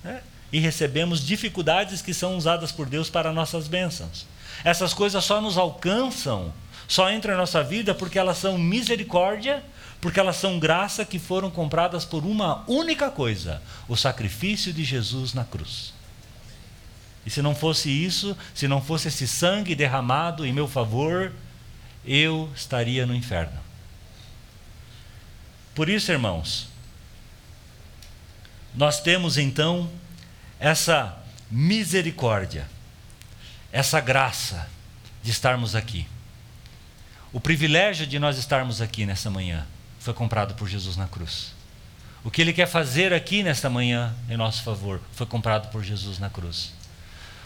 Né? 0.03 0.22
E 0.51 0.59
recebemos 0.59 1.25
dificuldades 1.25 2.01
que 2.01 2.13
são 2.13 2.37
usadas 2.37 2.71
por 2.71 2.87
Deus 2.87 3.09
para 3.09 3.33
nossas 3.33 3.67
bênçãos. 3.67 4.25
Essas 4.63 4.93
coisas 4.93 5.23
só 5.23 5.41
nos 5.41 5.57
alcançam, 5.57 6.53
só 6.87 7.11
entram 7.11 7.33
em 7.33 7.37
nossa 7.37 7.63
vida 7.63 7.93
porque 7.93 8.17
elas 8.17 8.37
são 8.37 8.57
misericórdia 8.57 9.63
porque 9.99 10.19
elas 10.19 10.37
são 10.37 10.59
graça 10.59 11.03
que 11.03 11.19
foram 11.19 11.49
compradas 11.49 12.05
por 12.05 12.23
uma 12.25 12.63
única 12.67 13.09
coisa: 13.09 13.61
o 13.87 13.95
sacrifício 13.95 14.71
de 14.71 14.83
Jesus 14.83 15.33
na 15.33 15.43
cruz. 15.43 15.93
E 17.25 17.29
se 17.29 17.41
não 17.41 17.53
fosse 17.53 17.89
isso, 17.89 18.37
se 18.53 18.67
não 18.67 18.81
fosse 18.81 19.09
esse 19.09 19.27
sangue 19.27 19.75
derramado 19.75 20.45
em 20.45 20.53
meu 20.53 20.67
favor, 20.67 21.33
eu 22.05 22.49
estaria 22.55 23.05
no 23.05 23.13
inferno. 23.13 23.59
Por 25.75 25.89
isso, 25.89 26.11
irmãos, 26.11 26.69
nós 28.73 29.01
temos 29.01 29.37
então 29.37 29.89
essa 30.59 31.17
misericórdia, 31.49 32.67
essa 33.71 33.99
graça 33.99 34.69
de 35.21 35.31
estarmos 35.31 35.75
aqui. 35.75 36.07
O 37.31 37.39
privilégio 37.39 38.07
de 38.07 38.17
nós 38.19 38.37
estarmos 38.37 38.81
aqui 38.81 39.05
nessa 39.05 39.29
manhã 39.29 39.65
foi 39.99 40.13
comprado 40.13 40.55
por 40.55 40.67
Jesus 40.67 40.95
na 40.95 41.07
cruz. 41.07 41.53
O 42.23 42.31
que 42.31 42.41
Ele 42.41 42.53
quer 42.53 42.67
fazer 42.67 43.13
aqui 43.13 43.43
nesta 43.43 43.69
manhã 43.69 44.13
em 44.29 44.37
nosso 44.37 44.63
favor 44.63 45.01
foi 45.13 45.25
comprado 45.25 45.69
por 45.69 45.83
Jesus 45.83 46.19
na 46.19 46.29
cruz. 46.29 46.73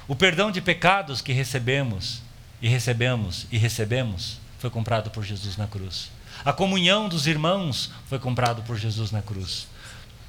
O 0.08 0.16
perdão 0.16 0.52
de 0.52 0.62
pecados 0.62 1.22
que 1.22 1.34
recebemos 1.34 2.22
e 2.62 2.70
recebemos 2.70 3.48
e 3.52 3.58
recebemos 3.58 4.40
foi 4.60 4.70
comprado 4.70 5.10
por 5.10 5.24
Jesus 5.24 5.58
na 5.58 5.68
cruz. 5.68 6.12
A 6.46 6.54
comunhão 6.54 7.10
dos 7.10 7.28
irmãos 7.28 7.92
foi 8.08 8.20
comprado 8.20 8.62
por 8.64 8.78
Jesus 8.78 9.12
na 9.12 9.22
cruz. 9.22 9.68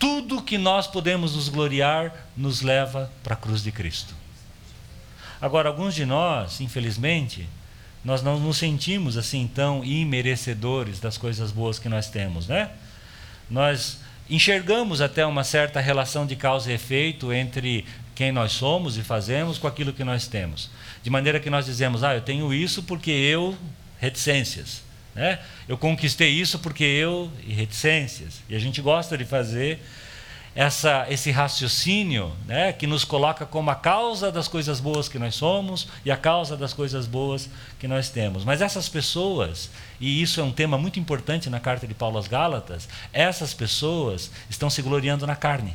Tudo 0.03 0.43
que 0.43 0.59
nós 0.59 0.89
podemos 0.89 1.37
nos 1.37 1.49
gloriar 1.49 2.13
nos 2.37 2.61
leva 2.61 3.09
para 3.23 3.35
a 3.35 3.37
cruz 3.37 3.63
de 3.63 3.71
Cristo. 3.71 4.13
Agora, 5.41 5.69
alguns 5.69 5.95
de 5.95 6.05
nós, 6.05 6.61
infelizmente, 6.61 7.49
nós 8.05 8.21
não 8.21 8.41
nos 8.41 8.57
sentimos 8.57 9.17
assim 9.17 9.47
tão 9.47 9.85
imerecedores 9.85 10.99
das 10.99 11.17
coisas 11.17 11.53
boas 11.53 11.79
que 11.79 11.89
nós 11.89 12.11
temos, 12.11 12.49
né? 12.49 12.71
Nós 13.49 14.01
enxergamos 14.29 15.01
até 15.01 15.25
uma 15.25 15.45
certa 15.45 15.79
relação 15.79 16.27
de 16.27 16.35
causa 16.35 16.73
e 16.73 16.75
efeito 16.75 17.33
entre 17.33 17.87
quem 18.13 18.33
nós 18.33 18.51
somos 18.51 18.97
e 18.97 19.05
fazemos 19.05 19.57
com 19.57 19.69
aquilo 19.69 19.93
que 19.93 20.03
nós 20.03 20.27
temos. 20.27 20.69
De 21.01 21.11
maneira 21.11 21.39
que 21.39 21.49
nós 21.49 21.67
dizemos, 21.67 22.03
ah, 22.03 22.17
eu 22.17 22.23
tenho 22.23 22.53
isso 22.53 22.83
porque 22.83 23.13
eu, 23.13 23.57
reticências. 24.01 24.83
Né? 25.15 25.39
Eu 25.69 25.77
conquistei 25.77 26.31
isso 26.31 26.59
porque 26.59 26.85
eu, 26.85 27.31
e 27.47 27.53
reticências. 27.53 28.41
E 28.49 28.55
a 28.55 28.59
gente 28.59 28.81
gosta 28.81 29.17
de 29.17 29.25
fazer 29.25 29.81
essa, 30.55 31.07
esse 31.09 31.31
raciocínio 31.31 32.33
né, 32.47 32.73
que 32.73 32.87
nos 32.87 33.05
coloca 33.05 33.47
como 33.47 33.71
a 33.71 33.75
causa 33.75 34.31
das 34.31 34.49
coisas 34.49 34.81
boas 34.81 35.09
que 35.09 35.19
nós 35.19 35.35
somos 35.35 35.89
e 36.05 36.11
a 36.11 36.17
causa 36.17 36.57
das 36.57 36.73
coisas 36.73 37.07
boas 37.07 37.49
que 37.79 37.89
nós 37.89 38.11
temos. 38.11 38.45
Mas 38.45 38.61
essas 38.61 38.89
pessoas, 38.89 39.71
e 40.01 40.23
isso 40.23 40.41
é 40.41 40.45
um 40.45 40.53
tema 40.53 40.77
muito 40.77 40.99
importante 40.99 41.49
na 41.49 41.61
carta 41.61 41.87
de 41.87 41.95
Paulo 41.95 42.19
às 42.19 42.29
Gálatas, 42.29 42.89
essas 43.13 43.55
pessoas 43.55 44.31
estão 44.49 44.69
se 44.69 44.83
gloriando 44.83 45.27
na 45.27 45.37
carne. 45.37 45.75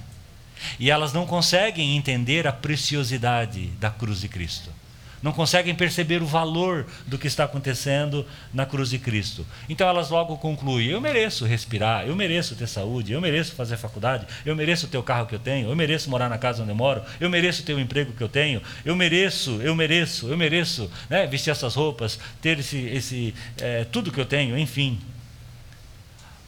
E 0.79 0.89
elas 0.89 1.13
não 1.13 1.27
conseguem 1.27 1.95
entender 1.95 2.47
a 2.47 2.51
preciosidade 2.51 3.67
da 3.79 3.91
cruz 3.91 4.21
de 4.21 4.27
Cristo 4.27 4.71
não 5.21 5.31
conseguem 5.31 5.73
perceber 5.73 6.21
o 6.21 6.25
valor 6.25 6.85
do 7.05 7.17
que 7.17 7.27
está 7.27 7.43
acontecendo 7.43 8.25
na 8.53 8.65
cruz 8.65 8.89
de 8.89 8.99
Cristo. 8.99 9.45
Então 9.67 9.87
elas 9.87 10.09
logo 10.09 10.37
concluem: 10.37 10.87
eu 10.87 11.01
mereço 11.01 11.45
respirar, 11.45 12.05
eu 12.05 12.15
mereço 12.15 12.55
ter 12.55 12.67
saúde, 12.67 13.11
eu 13.11 13.21
mereço 13.21 13.55
fazer 13.55 13.77
faculdade, 13.77 14.27
eu 14.45 14.55
mereço 14.55 14.87
ter 14.87 14.97
o 14.97 15.03
carro 15.03 15.25
que 15.25 15.35
eu 15.35 15.39
tenho, 15.39 15.69
eu 15.69 15.75
mereço 15.75 16.09
morar 16.09 16.29
na 16.29 16.37
casa 16.37 16.61
onde 16.61 16.71
eu 16.71 16.75
moro, 16.75 17.01
eu 17.19 17.29
mereço 17.29 17.63
ter 17.63 17.73
o 17.73 17.79
emprego 17.79 18.13
que 18.13 18.23
eu 18.23 18.29
tenho, 18.29 18.61
eu 18.85 18.95
mereço, 18.95 19.59
eu 19.61 19.75
mereço, 19.75 20.27
eu 20.27 20.37
mereço 20.37 20.91
né, 21.09 21.25
vestir 21.27 21.51
essas 21.51 21.75
roupas, 21.75 22.19
ter 22.41 22.59
esse, 22.59 22.77
esse 22.77 23.33
é, 23.59 23.83
tudo 23.85 24.11
que 24.11 24.19
eu 24.19 24.25
tenho, 24.25 24.57
enfim. 24.57 24.99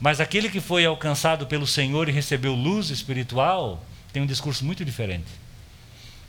Mas 0.00 0.18
aquele 0.18 0.48
que 0.48 0.60
foi 0.60 0.86
alcançado 0.86 1.46
pelo 1.46 1.66
Senhor 1.66 2.08
e 2.08 2.12
recebeu 2.12 2.54
luz 2.54 2.88
espiritual 2.88 3.84
tem 4.12 4.22
um 4.22 4.26
discurso 4.26 4.64
muito 4.64 4.84
diferente. 4.84 5.39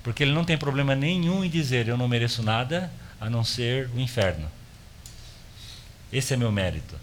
Porque 0.04 0.24
ele 0.24 0.34
não 0.34 0.44
tem 0.44 0.58
problema 0.58 0.96
nenhum 0.96 1.44
em 1.44 1.50
dizer: 1.50 1.88
Eu 1.88 1.98
não 1.98 2.08
mereço 2.08 2.42
nada 2.42 2.92
a 3.20 3.30
não 3.30 3.44
ser 3.44 3.90
o 3.96 4.00
inferno. 4.00 4.48
Esse 6.12 6.34
é 6.34 6.38
meu 6.38 6.52
mérito. 6.52 6.96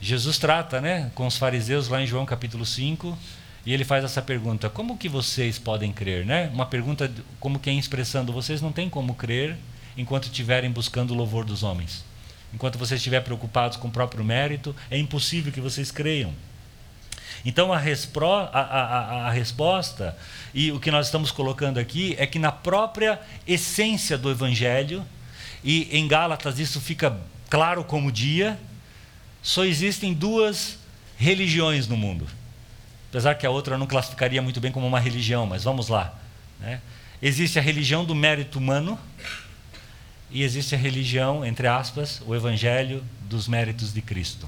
Jesus 0.00 0.38
trata 0.38 0.80
né, 0.80 1.10
com 1.14 1.26
os 1.26 1.36
fariseus 1.36 1.88
lá 1.88 2.00
em 2.00 2.06
João 2.06 2.24
capítulo 2.24 2.64
5, 2.64 3.18
e 3.64 3.72
ele 3.72 3.84
faz 3.84 4.04
essa 4.04 4.20
pergunta: 4.20 4.68
Como 4.68 4.96
que 4.96 5.08
vocês 5.08 5.58
podem 5.58 5.92
crer? 5.92 6.26
Né? 6.26 6.50
Uma 6.52 6.66
pergunta 6.66 7.10
como 7.40 7.58
quem 7.58 7.78
expressando: 7.78 8.32
Vocês 8.32 8.60
não 8.60 8.72
têm 8.72 8.88
como 8.88 9.14
crer 9.14 9.56
enquanto 9.96 10.24
estiverem 10.24 10.70
buscando 10.70 11.12
o 11.12 11.16
louvor 11.16 11.44
dos 11.44 11.62
homens. 11.62 12.04
Enquanto 12.52 12.78
vocês 12.78 12.98
estiverem 12.98 13.24
preocupados 13.24 13.76
com 13.76 13.88
o 13.88 13.90
próprio 13.90 14.24
mérito, 14.24 14.74
é 14.90 14.96
impossível 14.96 15.52
que 15.52 15.60
vocês 15.60 15.90
creiam. 15.90 16.32
Então 17.44 17.72
a, 17.72 17.76
a, 17.76 18.60
a, 18.60 19.26
a, 19.28 19.30
resposta 19.30 20.16
e 20.52 20.72
o 20.72 20.80
que 20.80 20.90
nós 20.90 21.06
estamos 21.06 21.30
colocando 21.30 21.78
aqui 21.78 22.14
é 22.18 22.26
que 22.26 22.38
na 22.38 22.50
própria 22.50 23.20
essência 23.46 24.18
do 24.18 24.30
Evangelho, 24.30 25.04
e 25.62 25.88
em 25.96 26.06
Gálatas 26.06 26.58
isso 26.58 26.80
fica 26.80 27.16
claro 27.48 27.84
como 27.84 28.10
dia, 28.10 28.58
só 29.42 29.64
existem 29.64 30.12
duas 30.12 30.78
religiões 31.16 31.86
no 31.86 31.96
mundo. 31.96 32.26
Apesar 33.10 33.34
que 33.34 33.46
a 33.46 33.50
outra 33.50 33.74
eu 33.74 33.78
não 33.78 33.86
classificaria 33.86 34.42
muito 34.42 34.60
bem 34.60 34.70
como 34.70 34.86
uma 34.86 35.00
religião, 35.00 35.46
mas 35.46 35.64
vamos 35.64 35.88
lá. 35.88 36.14
Né? 36.60 36.80
Existe 37.22 37.58
a 37.58 37.62
religião 37.62 38.04
do 38.04 38.14
mérito 38.14 38.58
humano 38.58 38.98
e 40.30 40.42
existe 40.42 40.74
a 40.74 40.78
religião, 40.78 41.44
entre 41.44 41.66
aspas, 41.66 42.20
o 42.26 42.34
Evangelho 42.34 43.02
dos 43.22 43.48
méritos 43.48 43.92
de 43.92 44.02
Cristo. 44.02 44.46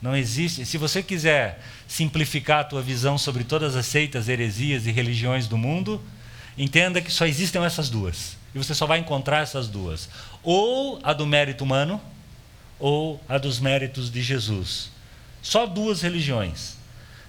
Não 0.00 0.16
existe. 0.16 0.64
Se 0.64 0.78
você 0.78 1.02
quiser 1.02 1.60
simplificar 1.86 2.60
a 2.60 2.64
tua 2.64 2.82
visão 2.82 3.18
sobre 3.18 3.44
todas 3.44 3.74
as 3.74 3.86
seitas, 3.86 4.28
heresias 4.28 4.86
e 4.86 4.92
religiões 4.92 5.48
do 5.48 5.58
mundo, 5.58 6.00
entenda 6.56 7.00
que 7.00 7.10
só 7.10 7.26
existem 7.26 7.64
essas 7.64 7.90
duas. 7.90 8.36
E 8.54 8.58
você 8.58 8.74
só 8.74 8.86
vai 8.86 8.98
encontrar 8.98 9.42
essas 9.42 9.68
duas: 9.68 10.08
ou 10.42 11.00
a 11.02 11.12
do 11.12 11.26
mérito 11.26 11.64
humano, 11.64 12.00
ou 12.78 13.20
a 13.28 13.38
dos 13.38 13.58
méritos 13.58 14.10
de 14.10 14.22
Jesus. 14.22 14.90
Só 15.42 15.66
duas 15.66 16.02
religiões. 16.02 16.76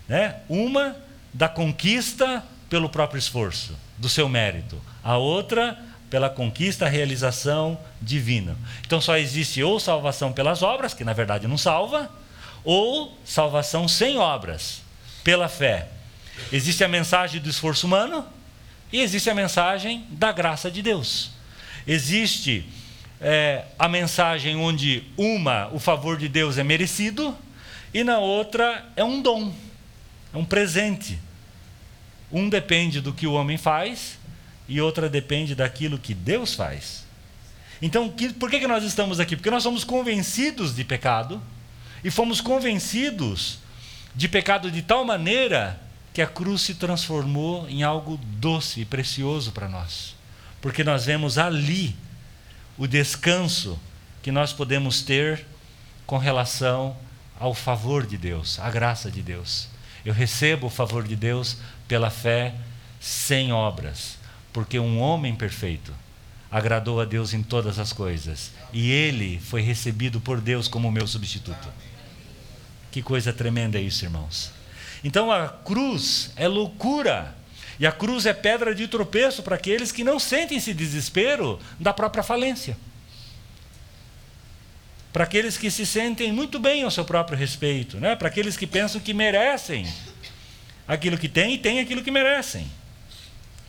Né? 0.07 0.35
Uma 0.47 0.95
da 1.33 1.47
conquista 1.47 2.43
pelo 2.69 2.89
próprio 2.89 3.19
esforço, 3.19 3.75
do 3.97 4.09
seu 4.09 4.29
mérito. 4.29 4.79
A 5.03 5.17
outra, 5.17 5.77
pela 6.09 6.29
conquista, 6.29 6.87
realização 6.87 7.79
divina. 8.01 8.55
Então 8.85 9.01
só 9.01 9.17
existe 9.17 9.63
ou 9.63 9.79
salvação 9.79 10.31
pelas 10.31 10.61
obras, 10.61 10.93
que 10.93 11.03
na 11.03 11.13
verdade 11.13 11.47
não 11.47 11.57
salva, 11.57 12.09
ou 12.63 13.17
salvação 13.25 13.87
sem 13.87 14.17
obras, 14.17 14.81
pela 15.23 15.47
fé. 15.47 15.89
Existe 16.51 16.83
a 16.83 16.87
mensagem 16.87 17.41
do 17.41 17.49
esforço 17.49 17.85
humano 17.85 18.25
e 18.91 19.01
existe 19.01 19.29
a 19.29 19.35
mensagem 19.35 20.05
da 20.09 20.31
graça 20.31 20.69
de 20.71 20.81
Deus. 20.81 21.31
Existe 21.85 22.65
é, 23.21 23.65
a 23.77 23.87
mensagem 23.87 24.55
onde 24.55 25.03
uma, 25.17 25.69
o 25.73 25.79
favor 25.79 26.17
de 26.17 26.27
Deus 26.27 26.57
é 26.57 26.63
merecido, 26.63 27.35
e 27.93 28.03
na 28.03 28.19
outra 28.19 28.85
é 28.95 29.03
um 29.03 29.21
dom, 29.21 29.53
é 30.33 30.37
um 30.37 30.45
presente. 30.45 31.19
Um 32.31 32.47
depende 32.47 33.01
do 33.01 33.11
que 33.11 33.25
o 33.25 33.33
homem 33.33 33.57
faz 33.57 34.19
e 34.67 34.79
outra 34.79 35.09
depende 35.09 35.55
daquilo 35.55 35.97
que 35.97 36.13
Deus 36.13 36.53
faz. 36.53 37.03
Então, 37.81 38.09
que, 38.09 38.31
por 38.33 38.49
que, 38.49 38.59
que 38.59 38.67
nós 38.67 38.83
estamos 38.83 39.19
aqui? 39.19 39.35
Porque 39.35 39.49
nós 39.49 39.63
somos 39.63 39.83
convencidos 39.83 40.75
de 40.75 40.83
pecado 40.83 41.41
e 42.03 42.11
fomos 42.11 42.41
convencidos 42.41 43.59
de 44.15 44.27
pecado 44.27 44.71
de 44.71 44.81
tal 44.81 45.05
maneira 45.05 45.79
que 46.13 46.21
a 46.21 46.27
cruz 46.27 46.61
se 46.61 46.75
transformou 46.75 47.67
em 47.69 47.83
algo 47.83 48.17
doce 48.17 48.81
e 48.81 48.85
precioso 48.85 49.51
para 49.51 49.67
nós. 49.67 50.15
Porque 50.61 50.83
nós 50.83 51.05
vemos 51.05 51.37
ali 51.37 51.95
o 52.77 52.87
descanso 52.87 53.79
que 54.21 54.31
nós 54.31 54.51
podemos 54.51 55.01
ter 55.01 55.45
com 56.05 56.17
relação 56.17 56.95
ao 57.39 57.53
favor 57.53 58.05
de 58.05 58.17
Deus, 58.17 58.59
à 58.59 58.69
graça 58.69 59.09
de 59.09 59.21
Deus. 59.21 59.69
Eu 60.03 60.13
recebo 60.13 60.67
o 60.67 60.69
favor 60.69 61.07
de 61.07 61.15
Deus 61.15 61.57
pela 61.87 62.09
fé 62.09 62.53
sem 62.99 63.53
obras, 63.53 64.17
porque 64.51 64.79
um 64.79 64.99
homem 64.99 65.35
perfeito 65.35 65.93
agradou 66.51 66.99
a 66.99 67.05
Deus 67.05 67.33
em 67.33 67.43
todas 67.43 67.77
as 67.77 67.93
coisas 67.93 68.51
e 68.73 68.91
ele 68.91 69.39
foi 69.39 69.61
recebido 69.61 70.19
por 70.19 70.41
Deus 70.41 70.67
como 70.67 70.91
meu 70.91 71.07
substituto. 71.07 71.69
Que 72.91 73.01
coisa 73.01 73.31
tremenda 73.31 73.77
é 73.77 73.81
isso, 73.81 74.03
irmãos. 74.03 74.51
Então 75.03 75.31
a 75.31 75.47
cruz 75.47 76.31
é 76.35 76.47
loucura. 76.47 77.35
E 77.79 77.87
a 77.87 77.91
cruz 77.91 78.25
é 78.25 78.33
pedra 78.33 78.75
de 78.75 78.87
tropeço 78.87 79.41
para 79.41 79.55
aqueles 79.55 79.91
que 79.91 80.03
não 80.03 80.19
sentem 80.19 80.57
esse 80.57 80.73
desespero 80.73 81.59
da 81.79 81.93
própria 81.93 82.21
falência. 82.21 82.77
Para 85.13 85.23
aqueles 85.23 85.57
que 85.57 85.71
se 85.71 85.85
sentem 85.85 86.31
muito 86.31 86.59
bem 86.59 86.83
ao 86.83 86.91
seu 86.91 87.05
próprio 87.05 87.37
respeito, 87.37 87.97
né? 87.97 88.15
para 88.15 88.27
aqueles 88.27 88.57
que 88.57 88.67
pensam 88.67 88.99
que 88.99 89.13
merecem 89.13 89.87
aquilo 90.87 91.17
que 91.17 91.29
têm 91.29 91.53
e 91.53 91.57
têm 91.57 91.79
aquilo 91.79 92.03
que 92.03 92.11
merecem. 92.11 92.69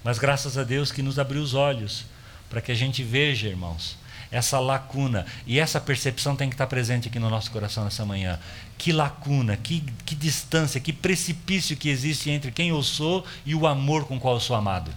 Mas 0.03 0.19
graças 0.19 0.59
a 0.59 0.65
Deus 0.65 0.91
que 0.91 1.03
nos 1.03 1.19
abriu 1.19 1.41
os 1.41 1.55
olhos 1.55 2.05
para 2.49 2.61
que 2.61 2.73
a 2.73 2.75
gente 2.75 3.05
veja, 3.05 3.47
irmãos, 3.47 3.97
essa 4.31 4.59
lacuna. 4.59 5.27
E 5.47 5.59
essa 5.59 5.81
percepção 5.81 6.37
tem 6.37 6.49
que 6.49 6.55
estar 6.55 6.67
presente 6.67 7.09
aqui 7.09 7.19
no 7.19 7.31
nosso 7.31 7.51
coração 7.51 7.85
nessa 7.85 8.05
manhã. 8.05 8.39
Que 8.79 8.93
lacuna, 8.93 9.57
que, 9.57 9.85
que 10.05 10.15
distância, 10.15 10.81
que 10.81 10.93
precipício 10.93 11.77
que 11.77 11.89
existe 11.89 12.31
entre 12.31 12.51
quem 12.51 12.69
eu 12.69 12.83
sou 12.83 13.25
e 13.45 13.55
o 13.55 13.67
amor 13.67 14.07
com 14.07 14.17
o 14.17 14.21
qual 14.21 14.35
eu 14.35 14.41
sou 14.41 14.57
amado. 14.57 14.93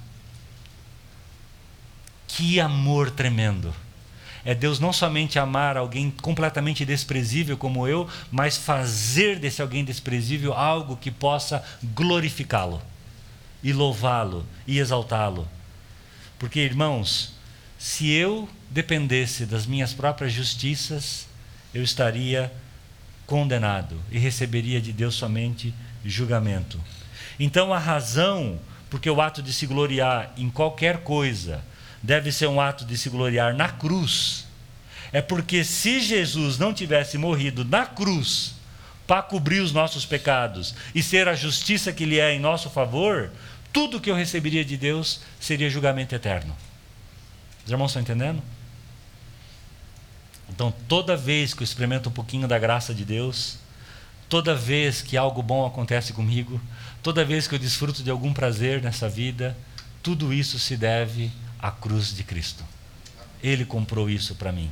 Que 2.28 2.60
amor 2.60 3.12
tremendo. 3.12 3.74
É 4.46 4.54
Deus 4.54 4.80
não 4.80 4.92
somente 4.92 5.40
amar 5.40 5.78
alguém 5.78 6.12
completamente 6.12 6.84
desprezível 6.84 7.56
como 7.56 7.88
eu, 7.88 8.10
mas 8.30 8.58
fazer 8.58 9.40
desse 9.40 9.62
alguém 9.62 9.86
desprezível 9.86 10.54
algo 10.54 10.98
que 10.98 11.10
possa 11.10 11.64
glorificá-lo, 11.82 12.82
e 13.64 13.72
louvá-lo, 13.72 14.46
e 14.68 14.80
exaltá-lo. 14.80 15.48
Porque, 16.38 16.60
irmãos, 16.60 17.34
se 17.80 18.10
eu 18.12 18.50
dependesse 18.74 19.46
das 19.46 19.68
minhas 19.68 19.94
próprias 19.94 20.34
justiças, 20.34 21.28
eu 21.74 21.84
estaria 21.84 22.52
condenado 23.28 24.02
e 24.12 24.18
receberia 24.18 24.82
de 24.82 24.92
Deus 24.92 25.14
somente 25.14 25.74
julgamento. 26.04 26.82
Então 27.40 27.72
a 27.72 27.78
razão 27.78 28.60
porque 28.90 29.10
o 29.10 29.22
ato 29.22 29.42
de 29.42 29.54
se 29.54 29.66
gloriar 29.66 30.34
em 30.38 30.50
qualquer 30.50 31.00
coisa 31.00 31.64
deve 32.02 32.32
ser 32.32 32.48
um 32.48 32.60
ato 32.60 32.84
de 32.84 32.98
se 32.98 33.10
gloriar 33.10 33.56
na 33.56 33.70
cruz, 33.70 34.46
é 35.12 35.22
porque 35.22 35.64
se 35.64 36.00
Jesus 36.00 36.58
não 36.58 36.74
tivesse 36.74 37.18
morrido 37.18 37.64
na 37.64 37.86
cruz 37.86 38.54
para 39.08 39.22
cobrir 39.22 39.62
os 39.62 39.72
nossos 39.72 40.06
pecados 40.06 40.76
e 40.94 41.02
ser 41.02 41.28
a 41.28 41.36
justiça 41.36 41.94
que 41.94 42.04
Ele 42.04 42.20
é 42.20 42.34
em 42.34 42.40
nosso 42.40 42.70
favor, 42.70 43.32
tudo 43.72 44.00
que 44.00 44.10
eu 44.10 44.16
receberia 44.16 44.66
de 44.66 44.78
Deus 44.78 45.22
seria 45.40 45.70
julgamento 45.70 46.14
eterno. 46.14 46.56
Os 47.66 47.72
irmãos 47.72 47.88
estão 47.88 48.02
entendendo? 48.02 48.44
Então, 50.50 50.74
toda 50.88 51.16
vez 51.16 51.54
que 51.54 51.62
eu 51.62 51.66
experimento 51.66 52.10
um 52.10 52.12
pouquinho 52.12 52.48
da 52.48 52.60
graça 52.60 52.94
de 52.94 53.04
Deus, 53.04 53.58
toda 54.30 54.56
vez 54.56 55.02
que 55.02 55.18
algo 55.18 55.42
bom 55.42 55.66
acontece 55.66 56.14
comigo, 56.14 56.60
toda 57.02 57.26
vez 57.26 57.48
que 57.48 57.56
eu 57.56 57.60
desfruto 57.60 58.04
de 58.04 58.10
algum 58.10 58.34
prazer 58.34 58.82
nessa 58.82 59.08
vida, 59.10 59.58
tudo 60.02 60.34
isso 60.34 60.60
se 60.60 60.76
deve 60.76 61.32
à 61.60 61.72
cruz 61.72 62.14
de 62.16 62.24
Cristo. 62.24 62.64
Ele 63.42 63.66
comprou 63.66 64.10
isso 64.10 64.36
para 64.36 64.52
mim. 64.52 64.70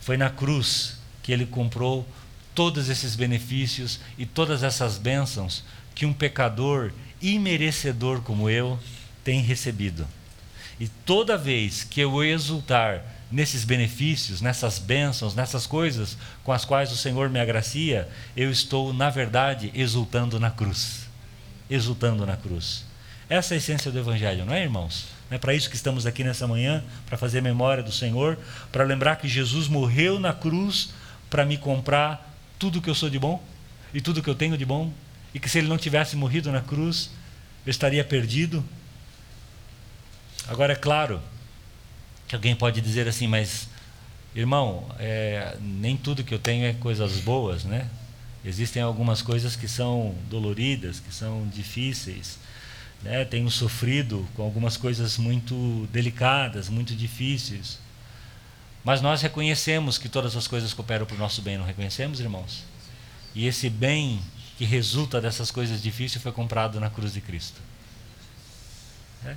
Foi 0.00 0.16
na 0.16 0.30
cruz 0.30 0.96
que 1.22 1.32
ele 1.32 1.46
comprou 1.46 2.06
todos 2.54 2.88
esses 2.88 3.16
benefícios 3.16 4.00
e 4.16 4.24
todas 4.24 4.62
essas 4.62 4.96
bênçãos 4.96 5.64
que 5.94 6.06
um 6.06 6.12
pecador 6.12 6.92
imerecedor 7.20 8.20
como 8.22 8.48
eu 8.48 8.78
tem 9.24 9.40
recebido. 9.40 10.06
E 10.78 10.88
toda 10.88 11.36
vez 11.36 11.84
que 11.84 12.00
eu 12.00 12.22
exultar 12.22 13.02
nesses 13.30 13.64
benefícios, 13.64 14.40
nessas 14.40 14.78
bênçãos, 14.78 15.34
nessas 15.34 15.66
coisas 15.66 16.16
com 16.44 16.52
as 16.52 16.64
quais 16.64 16.92
o 16.92 16.96
Senhor 16.96 17.28
me 17.28 17.40
agracia, 17.40 18.08
eu 18.36 18.50
estou, 18.50 18.92
na 18.92 19.10
verdade, 19.10 19.70
exultando 19.74 20.38
na 20.38 20.50
cruz. 20.50 21.06
Exultando 21.68 22.24
na 22.24 22.36
cruz. 22.36 22.84
Essa 23.28 23.54
é 23.54 23.56
a 23.56 23.58
essência 23.58 23.90
do 23.90 23.98
Evangelho, 23.98 24.44
não 24.44 24.54
é, 24.54 24.62
irmãos? 24.62 25.06
Não 25.28 25.34
é 25.34 25.38
para 25.38 25.52
isso 25.52 25.68
que 25.68 25.74
estamos 25.74 26.06
aqui 26.06 26.22
nessa 26.22 26.46
manhã, 26.46 26.84
para 27.06 27.18
fazer 27.18 27.40
memória 27.40 27.82
do 27.82 27.90
Senhor, 27.90 28.38
para 28.70 28.84
lembrar 28.84 29.16
que 29.16 29.26
Jesus 29.26 29.66
morreu 29.66 30.20
na 30.20 30.32
cruz 30.32 30.90
para 31.28 31.44
me 31.44 31.58
comprar 31.58 32.34
tudo 32.58 32.80
que 32.80 32.88
eu 32.88 32.94
sou 32.94 33.10
de 33.10 33.18
bom 33.18 33.42
e 33.92 34.00
tudo 34.00 34.22
que 34.22 34.30
eu 34.30 34.34
tenho 34.34 34.56
de 34.56 34.64
bom, 34.64 34.92
e 35.34 35.40
que 35.40 35.48
se 35.48 35.58
ele 35.58 35.68
não 35.68 35.76
tivesse 35.76 36.16
morrido 36.16 36.50
na 36.52 36.60
cruz, 36.60 37.10
eu 37.64 37.70
estaria 37.70 38.04
perdido. 38.04 38.64
Agora, 40.46 40.72
é 40.72 40.76
claro, 40.76 41.20
que 42.26 42.34
alguém 42.34 42.54
pode 42.56 42.80
dizer 42.80 43.06
assim, 43.08 43.26
mas 43.26 43.68
irmão, 44.34 44.86
é, 44.98 45.56
nem 45.60 45.96
tudo 45.96 46.22
que 46.22 46.34
eu 46.34 46.38
tenho 46.38 46.66
é 46.66 46.74
coisas 46.74 47.18
boas, 47.20 47.64
né? 47.64 47.88
Existem 48.44 48.82
algumas 48.82 49.22
coisas 49.22 49.56
que 49.56 49.66
são 49.66 50.14
doloridas, 50.30 51.00
que 51.00 51.12
são 51.12 51.48
difíceis. 51.48 52.38
Né? 53.02 53.24
Tenho 53.24 53.50
sofrido 53.50 54.26
com 54.34 54.42
algumas 54.42 54.76
coisas 54.76 55.18
muito 55.18 55.88
delicadas, 55.90 56.68
muito 56.68 56.94
difíceis. 56.94 57.78
Mas 58.84 59.00
nós 59.00 59.20
reconhecemos 59.20 59.98
que 59.98 60.08
todas 60.08 60.36
as 60.36 60.46
coisas 60.46 60.72
cooperam 60.72 61.06
para 61.06 61.16
o 61.16 61.18
nosso 61.18 61.42
bem, 61.42 61.58
não 61.58 61.64
reconhecemos, 61.64 62.20
irmãos? 62.20 62.62
E 63.34 63.46
esse 63.46 63.68
bem 63.68 64.20
que 64.56 64.64
resulta 64.64 65.20
dessas 65.20 65.50
coisas 65.50 65.82
difíceis 65.82 66.22
foi 66.22 66.30
comprado 66.30 66.78
na 66.78 66.88
cruz 66.88 67.12
de 67.12 67.20
Cristo. 67.20 67.60
É? 69.24 69.34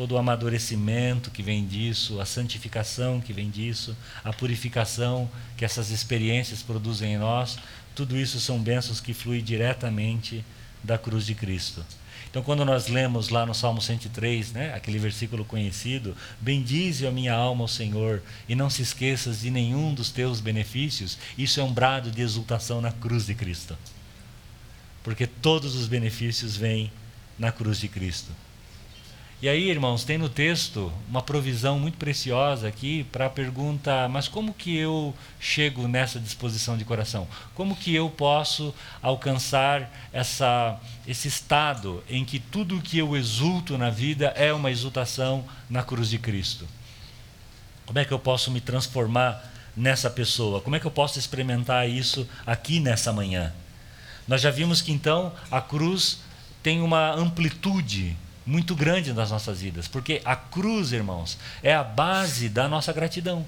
Todo 0.00 0.12
o 0.12 0.16
amadurecimento 0.16 1.30
que 1.30 1.42
vem 1.42 1.66
disso, 1.66 2.22
a 2.22 2.24
santificação 2.24 3.20
que 3.20 3.34
vem 3.34 3.50
disso, 3.50 3.94
a 4.24 4.32
purificação 4.32 5.30
que 5.58 5.62
essas 5.62 5.90
experiências 5.90 6.62
produzem 6.62 7.12
em 7.12 7.18
nós, 7.18 7.58
tudo 7.94 8.16
isso 8.16 8.40
são 8.40 8.58
bênçãos 8.58 8.98
que 8.98 9.12
fluem 9.12 9.44
diretamente 9.44 10.42
da 10.82 10.96
cruz 10.96 11.26
de 11.26 11.34
Cristo. 11.34 11.84
Então, 12.30 12.42
quando 12.42 12.64
nós 12.64 12.88
lemos 12.88 13.28
lá 13.28 13.44
no 13.44 13.54
Salmo 13.54 13.82
103, 13.82 14.52
né, 14.52 14.72
aquele 14.72 14.98
versículo 14.98 15.44
conhecido, 15.44 16.16
bendize 16.40 17.06
a 17.06 17.10
minha 17.10 17.34
alma 17.34 17.64
ao 17.64 17.68
Senhor 17.68 18.22
e 18.48 18.54
não 18.54 18.70
se 18.70 18.80
esqueças 18.80 19.42
de 19.42 19.50
nenhum 19.50 19.92
dos 19.92 20.08
teus 20.08 20.40
benefícios, 20.40 21.18
isso 21.36 21.60
é 21.60 21.62
um 21.62 21.74
brado 21.74 22.10
de 22.10 22.22
exultação 22.22 22.80
na 22.80 22.90
cruz 22.90 23.26
de 23.26 23.34
Cristo. 23.34 23.76
Porque 25.04 25.26
todos 25.26 25.74
os 25.74 25.86
benefícios 25.86 26.56
vêm 26.56 26.90
na 27.38 27.52
cruz 27.52 27.78
de 27.78 27.88
Cristo. 27.88 28.32
E 29.42 29.48
aí, 29.48 29.70
irmãos, 29.70 30.04
tem 30.04 30.18
no 30.18 30.28
texto 30.28 30.92
uma 31.08 31.22
provisão 31.22 31.78
muito 31.78 31.96
preciosa 31.96 32.68
aqui 32.68 33.04
para 33.04 33.24
a 33.24 33.30
pergunta: 33.30 34.06
mas 34.06 34.28
como 34.28 34.52
que 34.52 34.76
eu 34.76 35.14
chego 35.40 35.88
nessa 35.88 36.20
disposição 36.20 36.76
de 36.76 36.84
coração? 36.84 37.26
Como 37.54 37.74
que 37.74 37.94
eu 37.94 38.10
posso 38.10 38.74
alcançar 39.00 39.90
essa, 40.12 40.78
esse 41.08 41.26
estado 41.26 42.04
em 42.06 42.22
que 42.22 42.38
tudo 42.38 42.76
o 42.76 42.82
que 42.82 42.98
eu 42.98 43.16
exulto 43.16 43.78
na 43.78 43.88
vida 43.88 44.26
é 44.36 44.52
uma 44.52 44.70
exultação 44.70 45.42
na 45.70 45.82
cruz 45.82 46.10
de 46.10 46.18
Cristo? 46.18 46.68
Como 47.86 47.98
é 47.98 48.04
que 48.04 48.12
eu 48.12 48.18
posso 48.18 48.50
me 48.50 48.60
transformar 48.60 49.42
nessa 49.74 50.10
pessoa? 50.10 50.60
Como 50.60 50.76
é 50.76 50.80
que 50.80 50.86
eu 50.86 50.90
posso 50.90 51.18
experimentar 51.18 51.88
isso 51.88 52.28
aqui 52.44 52.78
nessa 52.78 53.10
manhã? 53.10 53.54
Nós 54.28 54.42
já 54.42 54.50
vimos 54.50 54.82
que 54.82 54.92
então 54.92 55.32
a 55.50 55.62
cruz 55.62 56.18
tem 56.62 56.82
uma 56.82 57.12
amplitude 57.12 58.14
muito 58.44 58.74
grande 58.74 59.12
nas 59.12 59.30
nossas 59.30 59.60
vidas, 59.60 59.86
porque 59.86 60.20
a 60.24 60.34
cruz, 60.34 60.92
irmãos, 60.92 61.38
é 61.62 61.74
a 61.74 61.84
base 61.84 62.48
da 62.48 62.68
nossa 62.68 62.92
gratidão. 62.92 63.46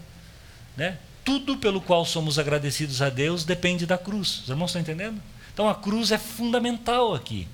Né? 0.76 0.98
Tudo 1.24 1.56
pelo 1.56 1.80
qual 1.80 2.04
somos 2.04 2.38
agradecidos 2.38 3.00
a 3.02 3.08
Deus 3.08 3.44
depende 3.44 3.86
da 3.86 3.98
cruz. 3.98 4.42
Os 4.42 4.48
irmãos 4.48 4.70
estão 4.70 4.82
entendendo? 4.82 5.20
Então 5.52 5.68
a 5.68 5.74
cruz 5.74 6.10
é 6.10 6.18
fundamental 6.18 7.14
aqui. 7.14 7.46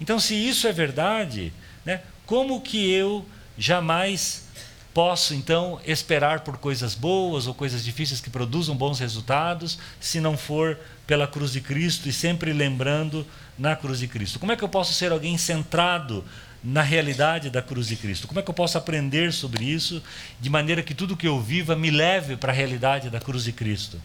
Então, 0.00 0.20
se 0.20 0.34
isso 0.34 0.68
é 0.68 0.72
verdade, 0.72 1.52
né, 1.84 2.02
como 2.24 2.60
que 2.60 2.90
eu 2.90 3.26
jamais 3.56 4.46
posso 4.94 5.34
então 5.34 5.80
esperar 5.84 6.40
por 6.40 6.56
coisas 6.56 6.94
boas 6.94 7.46
ou 7.46 7.54
coisas 7.54 7.84
difíceis 7.84 8.20
que 8.20 8.30
produzam 8.30 8.76
bons 8.76 8.98
resultados, 8.98 9.78
se 10.00 10.20
não 10.20 10.36
for 10.36 10.78
pela 11.06 11.26
cruz 11.26 11.52
de 11.52 11.60
Cristo 11.60 12.08
e 12.08 12.12
sempre 12.12 12.52
lembrando 12.52 13.26
na 13.58 13.74
cruz 13.74 13.98
de 13.98 14.08
Cristo? 14.08 14.38
Como 14.38 14.52
é 14.52 14.56
que 14.56 14.64
eu 14.64 14.68
posso 14.68 14.92
ser 14.92 15.12
alguém 15.12 15.36
centrado 15.36 16.24
na 16.62 16.82
realidade 16.82 17.50
da 17.50 17.62
cruz 17.62 17.88
de 17.88 17.96
Cristo? 17.96 18.26
Como 18.26 18.40
é 18.40 18.42
que 18.42 18.50
eu 18.50 18.54
posso 18.54 18.76
aprender 18.76 19.32
sobre 19.32 19.64
isso 19.64 20.02
de 20.40 20.50
maneira 20.50 20.82
que 20.82 20.94
tudo 20.94 21.16
que 21.16 21.28
eu 21.28 21.40
viva 21.40 21.76
me 21.76 21.90
leve 21.90 22.36
para 22.36 22.52
a 22.52 22.54
realidade 22.54 23.10
da 23.10 23.20
cruz 23.20 23.44
de 23.44 23.52
Cristo? 23.52 24.00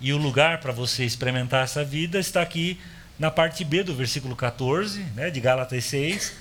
E 0.00 0.12
o 0.12 0.18
lugar 0.18 0.60
para 0.60 0.72
você 0.72 1.04
experimentar 1.04 1.64
essa 1.64 1.84
vida 1.84 2.18
está 2.18 2.42
aqui 2.42 2.78
na 3.18 3.30
parte 3.30 3.64
B 3.64 3.82
do 3.82 3.94
versículo 3.94 4.36
14, 4.36 5.00
né, 5.14 5.30
de 5.30 5.40
Gálatas 5.40 5.84
6, 5.84 6.34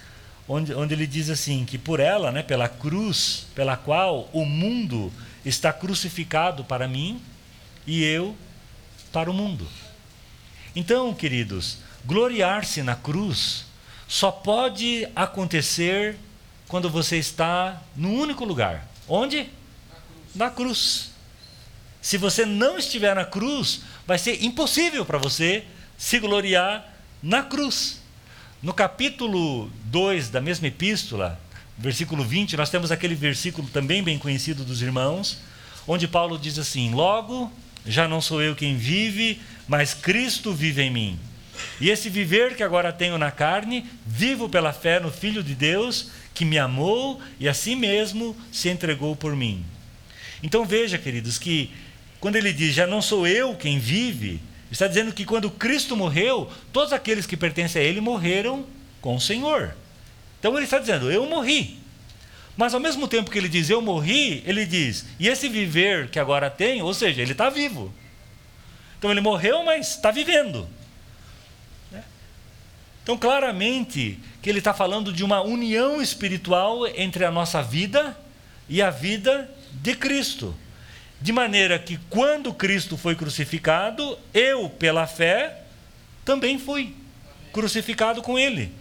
onde, 0.47 0.73
onde 0.73 0.93
ele 0.93 1.07
diz 1.07 1.29
assim: 1.29 1.63
que 1.65 1.77
por 1.77 1.99
ela, 1.99 2.31
né, 2.31 2.43
pela 2.43 2.67
cruz, 2.67 3.47
pela 3.55 3.77
qual 3.77 4.29
o 4.33 4.45
mundo 4.45 5.11
está 5.45 5.71
crucificado 5.71 6.63
para 6.63 6.87
mim 6.87 7.21
e 7.87 8.03
eu 8.03 8.35
para 9.11 9.29
o 9.29 9.33
mundo. 9.33 9.67
Então, 10.75 11.13
queridos, 11.13 11.77
gloriar-se 12.05 12.81
na 12.83 12.95
cruz 12.95 13.65
só 14.07 14.31
pode 14.31 15.07
acontecer 15.15 16.15
quando 16.67 16.89
você 16.89 17.17
está 17.17 17.81
no 17.95 18.13
único 18.13 18.45
lugar. 18.45 18.87
Onde? 19.07 19.37
Na 19.37 19.49
cruz. 19.49 20.35
Na 20.35 20.49
cruz. 20.49 21.11
Se 22.01 22.17
você 22.17 22.45
não 22.45 22.77
estiver 22.77 23.15
na 23.15 23.25
cruz, 23.25 23.81
vai 24.05 24.17
ser 24.17 24.43
impossível 24.43 25.05
para 25.05 25.17
você 25.17 25.63
se 25.97 26.19
gloriar 26.19 26.93
na 27.21 27.41
cruz. 27.41 28.01
No 28.61 28.73
capítulo 28.73 29.71
2 29.85 30.29
da 30.29 30.39
mesma 30.39 30.67
epístola, 30.67 31.39
versículo 31.77 32.23
20, 32.23 32.57
nós 32.57 32.69
temos 32.69 32.91
aquele 32.91 33.15
versículo 33.15 33.67
também 33.69 34.03
bem 34.03 34.19
conhecido 34.19 34.63
dos 34.63 34.81
irmãos, 34.81 35.39
onde 35.87 36.07
Paulo 36.07 36.37
diz 36.37 36.59
assim: 36.59 36.93
Logo, 36.93 37.51
já 37.85 38.07
não 38.07 38.21
sou 38.21 38.41
eu 38.41 38.55
quem 38.55 38.77
vive, 38.77 39.41
mas 39.67 39.93
Cristo 39.93 40.53
vive 40.53 40.83
em 40.83 40.91
mim. 40.91 41.19
E 41.79 41.89
esse 41.89 42.09
viver 42.09 42.55
que 42.55 42.63
agora 42.63 42.93
tenho 42.93 43.17
na 43.17 43.31
carne, 43.31 43.85
vivo 44.05 44.47
pela 44.49 44.73
fé 44.73 44.99
no 44.99 45.11
Filho 45.11 45.43
de 45.43 45.55
Deus, 45.55 46.11
que 46.33 46.45
me 46.45 46.57
amou 46.57 47.21
e 47.39 47.47
a 47.47 47.53
si 47.53 47.75
mesmo 47.75 48.35
se 48.51 48.69
entregou 48.69 49.15
por 49.15 49.35
mim. 49.35 49.65
Então 50.43 50.65
veja, 50.65 50.97
queridos, 50.97 51.37
que 51.37 51.71
quando 52.19 52.35
ele 52.35 52.53
diz, 52.53 52.73
já 52.73 52.87
não 52.87 53.01
sou 53.01 53.27
eu 53.27 53.55
quem 53.55 53.79
vive, 53.79 54.41
está 54.71 54.87
dizendo 54.87 55.13
que 55.13 55.25
quando 55.25 55.49
Cristo 55.49 55.95
morreu, 55.95 56.51
todos 56.73 56.91
aqueles 56.91 57.25
que 57.25 57.37
pertencem 57.37 57.81
a 57.81 57.85
Ele 57.85 58.01
morreram 58.01 58.65
com 59.01 59.15
o 59.15 59.21
Senhor. 59.21 59.75
Então 60.39 60.55
ele 60.55 60.65
está 60.65 60.79
dizendo, 60.79 61.11
eu 61.11 61.25
morri. 61.25 61.79
Mas 62.57 62.73
ao 62.73 62.79
mesmo 62.79 63.07
tempo 63.07 63.29
que 63.29 63.37
ele 63.37 63.49
diz, 63.49 63.69
eu 63.69 63.81
morri, 63.81 64.43
ele 64.45 64.65
diz, 64.65 65.05
e 65.19 65.27
esse 65.27 65.49
viver 65.49 66.09
que 66.09 66.19
agora 66.19 66.49
tenho, 66.49 66.85
ou 66.85 66.93
seja, 66.93 67.21
ele 67.21 67.33
está 67.33 67.49
vivo. 67.49 67.93
Então 68.97 69.11
ele 69.11 69.21
morreu, 69.21 69.63
mas 69.63 69.89
está 69.89 70.11
vivendo. 70.11 70.67
Então, 73.05 73.19
claramente, 73.19 74.17
que 74.41 74.49
ele 74.49 74.57
está 74.57 74.73
falando 74.73 75.13
de 75.13 75.23
uma 75.23 75.39
união 75.39 76.01
espiritual 76.01 76.87
entre 76.87 77.23
a 77.23 77.29
nossa 77.29 77.61
vida 77.61 78.17
e 78.67 78.81
a 78.81 78.89
vida 78.89 79.47
de 79.73 79.93
Cristo. 79.93 80.55
De 81.21 81.31
maneira 81.31 81.77
que 81.77 81.99
quando 82.09 82.51
Cristo 82.51 82.97
foi 82.97 83.13
crucificado, 83.13 84.17
eu, 84.33 84.67
pela 84.69 85.05
fé, 85.05 85.61
também 86.25 86.57
fui 86.57 86.95
crucificado 87.53 88.23
com 88.23 88.39
ele. 88.39 88.71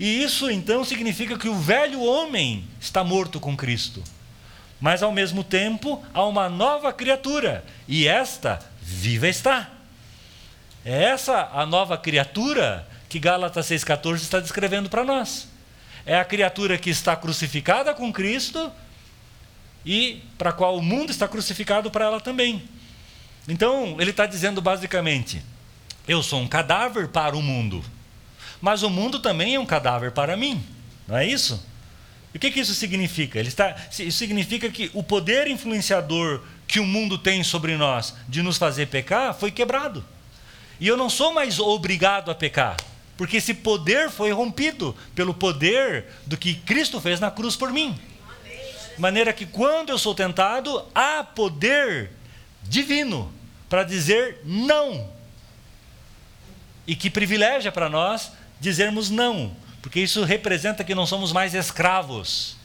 E 0.00 0.20
isso 0.20 0.50
então 0.50 0.84
significa 0.84 1.38
que 1.38 1.48
o 1.48 1.54
velho 1.54 2.02
homem 2.02 2.64
está 2.80 3.04
morto 3.04 3.38
com 3.38 3.56
Cristo. 3.56 4.02
Mas 4.80 5.00
ao 5.00 5.12
mesmo 5.12 5.44
tempo 5.44 6.04
há 6.12 6.24
uma 6.24 6.48
nova 6.48 6.92
criatura, 6.92 7.64
e 7.86 8.08
esta 8.08 8.58
viva 8.82 9.28
está. 9.28 9.70
É 10.84 11.04
essa 11.04 11.50
a 11.52 11.64
nova 11.64 11.96
criatura 11.96 12.84
que 13.08 13.18
Gálatas 13.18 13.66
6,14 13.66 14.16
está 14.16 14.40
descrevendo 14.40 14.88
para 14.88 15.04
nós. 15.04 15.48
É 16.06 16.18
a 16.18 16.24
criatura 16.24 16.76
que 16.76 16.90
está 16.90 17.16
crucificada 17.16 17.94
com 17.94 18.12
Cristo 18.12 18.70
e 19.84 20.22
para 20.36 20.50
a 20.50 20.52
qual 20.52 20.76
o 20.76 20.82
mundo 20.82 21.10
está 21.10 21.28
crucificado 21.28 21.90
para 21.90 22.06
ela 22.06 22.20
também. 22.20 22.62
Então, 23.48 23.96
ele 23.98 24.10
está 24.10 24.26
dizendo 24.26 24.60
basicamente: 24.60 25.42
eu 26.08 26.22
sou 26.22 26.40
um 26.40 26.48
cadáver 26.48 27.08
para 27.08 27.36
o 27.36 27.42
mundo, 27.42 27.84
mas 28.60 28.82
o 28.82 28.90
mundo 28.90 29.18
também 29.18 29.54
é 29.54 29.60
um 29.60 29.66
cadáver 29.66 30.12
para 30.12 30.36
mim, 30.36 30.62
não 31.06 31.16
é 31.16 31.26
isso? 31.26 31.64
E 32.32 32.36
o 32.36 32.40
que, 32.40 32.50
que 32.50 32.60
isso 32.60 32.74
significa? 32.74 33.38
Ele 33.38 33.48
está, 33.48 33.76
isso 33.90 34.18
significa 34.18 34.68
que 34.68 34.90
o 34.92 35.02
poder 35.02 35.46
influenciador 35.46 36.42
que 36.66 36.80
o 36.80 36.84
mundo 36.84 37.16
tem 37.16 37.44
sobre 37.44 37.76
nós 37.76 38.14
de 38.28 38.42
nos 38.42 38.58
fazer 38.58 38.86
pecar 38.86 39.32
foi 39.34 39.50
quebrado. 39.50 40.04
E 40.80 40.88
eu 40.88 40.96
não 40.96 41.08
sou 41.08 41.32
mais 41.32 41.60
obrigado 41.60 42.30
a 42.30 42.34
pecar, 42.34 42.76
porque 43.16 43.36
esse 43.36 43.54
poder 43.54 44.10
foi 44.10 44.32
rompido 44.32 44.96
pelo 45.14 45.34
poder 45.34 46.06
do 46.26 46.36
que 46.36 46.54
Cristo 46.54 47.00
fez 47.00 47.20
na 47.20 47.30
cruz 47.30 47.56
por 47.56 47.72
mim 47.72 47.98
maneira 48.98 49.32
que 49.32 49.46
quando 49.46 49.90
eu 49.90 49.98
sou 49.98 50.14
tentado, 50.14 50.84
há 50.94 51.24
poder 51.24 52.10
divino 52.62 53.32
para 53.68 53.84
dizer 53.84 54.40
não. 54.44 55.08
E 56.86 56.94
que 56.94 57.10
privilégio 57.10 57.68
é 57.68 57.70
para 57.70 57.88
nós 57.88 58.32
dizermos 58.60 59.10
não, 59.10 59.54
porque 59.82 60.00
isso 60.00 60.24
representa 60.24 60.84
que 60.84 60.94
não 60.94 61.06
somos 61.06 61.32
mais 61.32 61.54
escravos. 61.54 62.56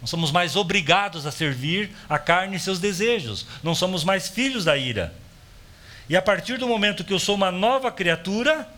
Não 0.00 0.06
somos 0.06 0.30
mais 0.30 0.56
obrigados 0.56 1.24
a 1.24 1.32
servir 1.32 1.90
a 2.08 2.18
carne 2.18 2.56
e 2.56 2.60
seus 2.60 2.78
desejos. 2.78 3.46
Não 3.62 3.74
somos 3.74 4.04
mais 4.04 4.28
filhos 4.28 4.64
da 4.64 4.76
ira. 4.76 5.14
E 6.08 6.16
a 6.16 6.22
partir 6.22 6.58
do 6.58 6.68
momento 6.68 7.02
que 7.02 7.12
eu 7.12 7.18
sou 7.18 7.34
uma 7.34 7.50
nova 7.50 7.90
criatura, 7.90 8.68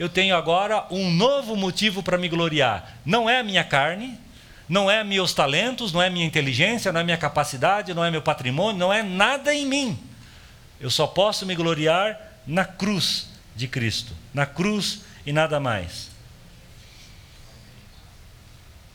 eu 0.00 0.08
tenho 0.08 0.34
agora 0.34 0.86
um 0.90 1.10
novo 1.10 1.54
motivo 1.54 2.02
para 2.02 2.16
me 2.16 2.26
gloriar. 2.26 2.96
Não 3.04 3.28
é 3.28 3.40
a 3.40 3.44
minha 3.44 3.62
carne, 3.62 4.18
não 4.66 4.90
é 4.90 5.04
meus 5.04 5.34
talentos, 5.34 5.92
não 5.92 6.00
é 6.00 6.08
minha 6.08 6.24
inteligência, 6.24 6.90
não 6.90 7.00
é 7.00 7.04
minha 7.04 7.18
capacidade, 7.18 7.92
não 7.92 8.02
é 8.02 8.10
meu 8.10 8.22
patrimônio, 8.22 8.78
não 8.78 8.90
é 8.90 9.02
nada 9.02 9.54
em 9.54 9.66
mim. 9.66 9.98
Eu 10.80 10.88
só 10.88 11.06
posso 11.06 11.44
me 11.44 11.54
gloriar 11.54 12.18
na 12.46 12.64
cruz 12.64 13.28
de 13.54 13.68
Cristo, 13.68 14.14
na 14.32 14.46
cruz 14.46 15.02
e 15.26 15.34
nada 15.34 15.60
mais. 15.60 16.08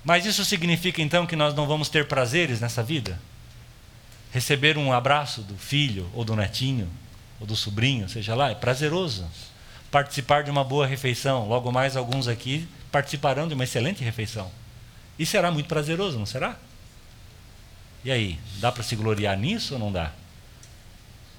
Mas 0.03 0.25
isso 0.25 0.43
significa 0.43 1.03
então 1.03 1.27
que 1.27 1.35
nós 1.35 1.53
não 1.53 1.67
vamos 1.67 1.87
ter 1.87 2.07
prazeres 2.07 2.59
nessa 2.59 2.81
vida? 2.81 3.21
Receber 4.33 4.75
um 4.75 4.91
abraço 4.91 5.41
do 5.43 5.55
filho 5.55 6.09
ou 6.15 6.25
do 6.25 6.35
netinho 6.35 6.89
ou 7.39 7.45
do 7.45 7.55
sobrinho, 7.55 8.09
seja 8.09 8.33
lá, 8.33 8.49
é 8.49 8.55
prazeroso. 8.55 9.29
Participar 9.91 10.43
de 10.43 10.51
uma 10.51 10.63
boa 10.63 10.85
refeição, 10.85 11.47
logo 11.47 11.71
mais 11.71 11.95
alguns 11.95 12.27
aqui 12.27 12.67
participarão 12.91 13.47
de 13.47 13.53
uma 13.53 13.63
excelente 13.63 14.03
refeição. 14.03 14.51
E 15.17 15.25
será 15.25 15.51
muito 15.51 15.67
prazeroso, 15.67 16.17
não 16.17 16.25
será? 16.25 16.57
E 18.03 18.11
aí, 18.11 18.39
dá 18.59 18.71
para 18.71 18.83
se 18.83 18.95
gloriar 18.95 19.37
nisso 19.37 19.73
ou 19.73 19.79
não 19.79 19.91
dá? 19.91 20.11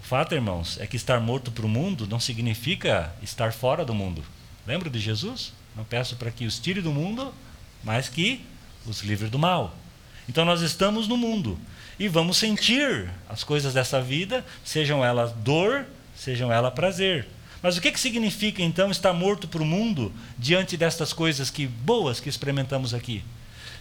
O 0.03 0.05
fato, 0.05 0.35
irmãos, 0.35 0.79
é 0.81 0.87
que 0.87 0.97
estar 0.97 1.21
morto 1.21 1.51
para 1.51 1.67
o 1.67 1.69
mundo 1.69 2.07
não 2.07 2.21
significa 2.21 3.13
estar 3.23 3.53
fora 3.53 3.85
do 3.85 3.95
mundo. 3.95 4.25
Lembra 4.67 4.91
de 4.91 4.99
Jesus? 4.99 5.53
Não 5.77 5.85
peço 5.85 6.17
para 6.17 6.31
que 6.31 6.47
os 6.47 6.59
tire 6.59 6.81
do 6.81 6.93
mundo, 6.93 7.33
mas 7.85 8.09
que 8.09 8.45
os 8.87 9.03
livre 9.03 9.29
do 9.29 9.39
mal. 9.39 9.75
Então 10.29 10.45
nós 10.45 10.61
estamos 10.61 11.07
no 11.07 11.17
mundo 11.17 11.59
e 11.99 12.09
vamos 12.09 12.37
sentir 12.37 13.09
as 13.29 13.45
coisas 13.45 13.75
dessa 13.75 14.01
vida, 14.01 14.45
sejam 14.65 15.05
elas 15.05 15.33
dor, 15.33 15.87
sejam 16.17 16.53
elas 16.53 16.75
prazer. 16.75 17.29
Mas 17.63 17.77
o 17.77 17.81
que, 17.81 17.91
que 17.91 18.01
significa 18.01 18.63
então 18.63 18.91
estar 18.91 19.13
morto 19.13 19.49
para 19.49 19.63
o 19.63 19.67
mundo 19.67 20.13
diante 20.39 20.77
destas 20.77 21.13
coisas 21.13 21.51
que 21.51 21.67
boas 21.67 22.21
que 22.21 22.29
experimentamos 22.29 22.93
aqui? 22.93 23.25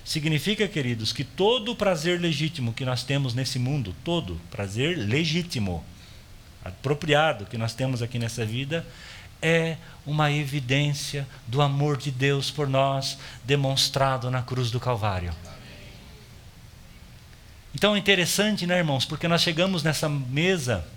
Significa, 0.04 0.68
queridos, 0.68 1.12
que 1.12 1.24
todo 1.24 1.72
o 1.72 1.76
prazer 1.76 2.20
legítimo 2.22 2.74
que 2.74 2.86
nós 2.86 3.04
temos 3.04 3.34
nesse 3.34 3.58
mundo, 3.58 3.96
todo 4.04 4.40
prazer 4.52 4.98
legítimo, 4.98 5.84
apropriado 6.64 7.46
que 7.46 7.58
nós 7.58 7.74
temos 7.74 8.02
aqui 8.02 8.20
nessa 8.20 8.46
vida, 8.46 8.86
é 9.42 9.78
uma 10.06 10.32
evidência 10.32 11.28
do 11.48 11.62
amor 11.62 11.98
de 11.98 12.12
Deus 12.12 12.50
por 12.50 12.68
nós, 12.68 13.18
demonstrado 13.44 14.32
na 14.32 14.42
cruz 14.42 14.72
do 14.72 14.80
Calvário. 14.80 15.34
Então 17.74 17.96
é 17.96 18.00
interessante, 18.00 18.66
né, 18.66 18.78
irmãos, 18.78 19.06
porque 19.06 19.28
nós 19.28 19.42
chegamos 19.42 19.84
nessa 19.84 20.08
mesa 20.08 20.88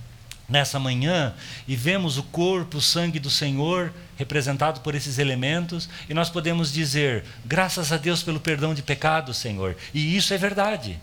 nessa 0.49 0.79
manhã 0.79 1.35
e 1.67 1.77
vemos 1.77 2.17
o 2.17 2.23
corpo, 2.23 2.79
o 2.79 2.83
sangue 2.83 3.19
do 3.19 3.29
Senhor 3.29 3.93
representado 4.17 4.81
por 4.81 4.95
esses 4.95 5.19
elementos 5.19 5.89
e 6.09 6.15
nós 6.15 6.31
podemos 6.31 6.73
dizer: 6.73 7.25
graças 7.45 7.93
a 7.93 7.97
Deus 7.97 8.23
pelo 8.23 8.41
perdão 8.41 8.75
de 8.75 8.83
pecados, 8.83 9.37
Senhor. 9.37 9.77
E 9.93 10.17
isso 10.17 10.33
é 10.33 10.39
verdade. 10.39 10.99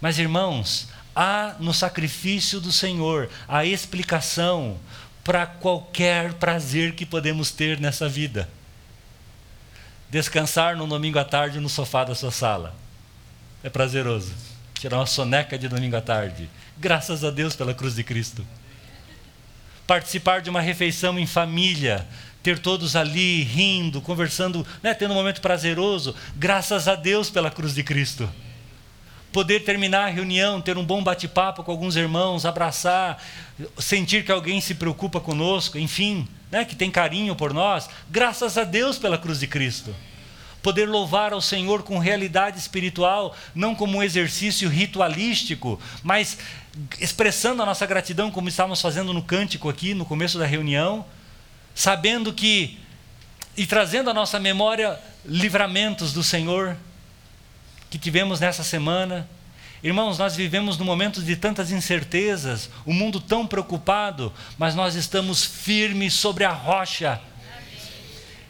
Mas 0.00 0.18
irmãos, 0.18 0.88
há 1.14 1.56
no 1.58 1.74
sacrifício 1.74 2.60
do 2.60 2.70
Senhor 2.70 3.28
a 3.48 3.64
explicação 3.64 4.78
para 5.24 5.46
qualquer 5.46 6.34
prazer 6.34 6.94
que 6.94 7.06
podemos 7.06 7.50
ter 7.50 7.80
nessa 7.80 8.08
vida. 8.08 8.48
Descansar 10.10 10.76
no 10.76 10.86
domingo 10.86 11.18
à 11.18 11.24
tarde 11.24 11.58
no 11.58 11.68
sofá 11.68 12.04
da 12.04 12.14
sua 12.14 12.30
sala. 12.30 12.74
É 13.62 13.70
prazeroso. 13.70 14.53
Tirar 14.84 14.98
uma 14.98 15.06
soneca 15.06 15.56
de 15.56 15.66
domingo 15.66 15.96
à 15.96 16.02
tarde. 16.02 16.46
Graças 16.76 17.24
a 17.24 17.30
Deus 17.30 17.56
pela 17.56 17.72
cruz 17.72 17.94
de 17.94 18.04
Cristo. 18.04 18.46
Participar 19.86 20.42
de 20.42 20.50
uma 20.50 20.60
refeição 20.60 21.18
em 21.18 21.24
família, 21.24 22.06
ter 22.42 22.58
todos 22.58 22.94
ali 22.94 23.44
rindo, 23.44 24.02
conversando, 24.02 24.66
né, 24.82 24.92
tendo 24.92 25.12
um 25.12 25.14
momento 25.14 25.40
prazeroso. 25.40 26.14
Graças 26.36 26.86
a 26.86 26.96
Deus 26.96 27.30
pela 27.30 27.50
cruz 27.50 27.74
de 27.74 27.82
Cristo 27.82 28.28
poder 29.32 29.64
terminar 29.64 30.04
a 30.04 30.10
reunião, 30.10 30.60
ter 30.60 30.76
um 30.76 30.84
bom 30.84 31.02
bate-papo 31.02 31.64
com 31.64 31.70
alguns 31.70 31.96
irmãos, 31.96 32.44
abraçar, 32.44 33.20
sentir 33.78 34.22
que 34.22 34.30
alguém 34.30 34.60
se 34.60 34.74
preocupa 34.74 35.18
conosco, 35.18 35.78
enfim, 35.78 36.28
né, 36.52 36.64
que 36.64 36.76
tem 36.76 36.88
carinho 36.88 37.34
por 37.34 37.54
nós, 37.54 37.88
graças 38.08 38.58
a 38.58 38.64
Deus 38.64 38.96
pela 38.96 39.18
cruz 39.18 39.40
de 39.40 39.46
Cristo. 39.48 39.92
Poder 40.64 40.88
louvar 40.88 41.34
ao 41.34 41.42
Senhor 41.42 41.82
com 41.82 41.98
realidade 41.98 42.58
espiritual, 42.58 43.36
não 43.54 43.74
como 43.74 43.98
um 43.98 44.02
exercício 44.02 44.66
ritualístico, 44.66 45.78
mas 46.02 46.38
expressando 46.98 47.62
a 47.62 47.66
nossa 47.66 47.84
gratidão, 47.84 48.30
como 48.30 48.48
estávamos 48.48 48.80
fazendo 48.80 49.12
no 49.12 49.22
cântico 49.22 49.68
aqui 49.68 49.92
no 49.92 50.06
começo 50.06 50.38
da 50.38 50.46
reunião, 50.46 51.04
sabendo 51.74 52.32
que 52.32 52.78
e 53.54 53.66
trazendo 53.66 54.08
à 54.08 54.14
nossa 54.14 54.40
memória 54.40 54.98
livramentos 55.26 56.14
do 56.14 56.24
Senhor, 56.24 56.74
que 57.90 57.98
tivemos 57.98 58.40
nessa 58.40 58.64
semana. 58.64 59.28
Irmãos, 59.82 60.16
nós 60.16 60.34
vivemos 60.34 60.78
num 60.78 60.86
momento 60.86 61.22
de 61.22 61.36
tantas 61.36 61.72
incertezas, 61.72 62.70
o 62.86 62.90
um 62.90 62.94
mundo 62.94 63.20
tão 63.20 63.46
preocupado, 63.46 64.32
mas 64.56 64.74
nós 64.74 64.94
estamos 64.94 65.44
firmes 65.44 66.14
sobre 66.14 66.42
a 66.42 66.52
rocha. 66.52 67.20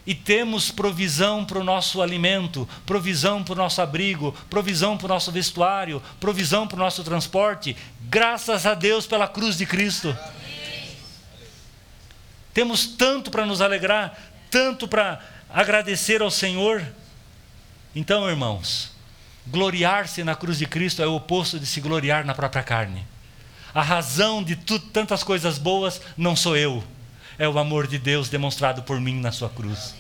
E 0.07 0.15
temos 0.15 0.71
provisão 0.71 1.45
para 1.45 1.59
o 1.59 1.65
nosso 1.65 2.03
alimento, 2.03 2.69
provisão 2.85 3.43
para 3.43 3.55
o 3.55 3.57
nosso 3.57 3.81
abrigo, 3.81 4.33
provisão 4.51 4.99
para 4.99 5.07
o 5.07 5.09
nosso 5.09 5.33
vestuário, 5.33 6.03
provisão 6.21 6.67
para 6.67 6.77
o 6.77 6.81
nosso 6.81 7.03
transporte, 7.03 7.77
graças 8.03 8.67
a 8.67 8.75
Deus 8.75 9.07
pela 9.07 9.27
cruz 9.27 9.57
de 9.57 9.65
Cristo. 9.65 10.17
Temos 12.53 12.87
tanto 12.87 13.31
para 13.31 13.47
nos 13.47 13.61
alegrar, 13.61 14.19
tanto 14.51 14.87
para 14.87 15.21
agradecer 15.49 16.21
ao 16.21 16.31
Senhor. 16.31 16.87
Então, 17.95 18.29
irmãos, 18.29 18.95
Gloriar-se 19.47 20.25
na 20.25 20.35
cruz 20.35 20.59
de 20.59 20.67
Cristo 20.67 21.03
é 21.03 21.07
o 21.07 21.17
oposto 21.17 21.61
de 21.61 21.67
se 21.67 21.81
gloriar 21.81 22.25
na 22.25 22.35
própria 22.35 22.63
carne. 22.63 23.07
A 23.75 23.83
razão 23.83 24.43
de 24.43 24.57
tantas 24.57 25.23
coisas 25.23 25.59
boas 25.59 26.01
não 26.17 26.35
sou 26.35 26.57
eu, 26.57 26.83
é 27.39 27.49
o 27.49 27.59
amor 27.59 27.87
de 27.87 27.99
Deus 27.99 28.29
demonstrado 28.29 28.83
por 28.83 29.01
mim 29.01 29.21
na 29.21 29.33
sua 29.33 29.49
cruz. 29.49 29.95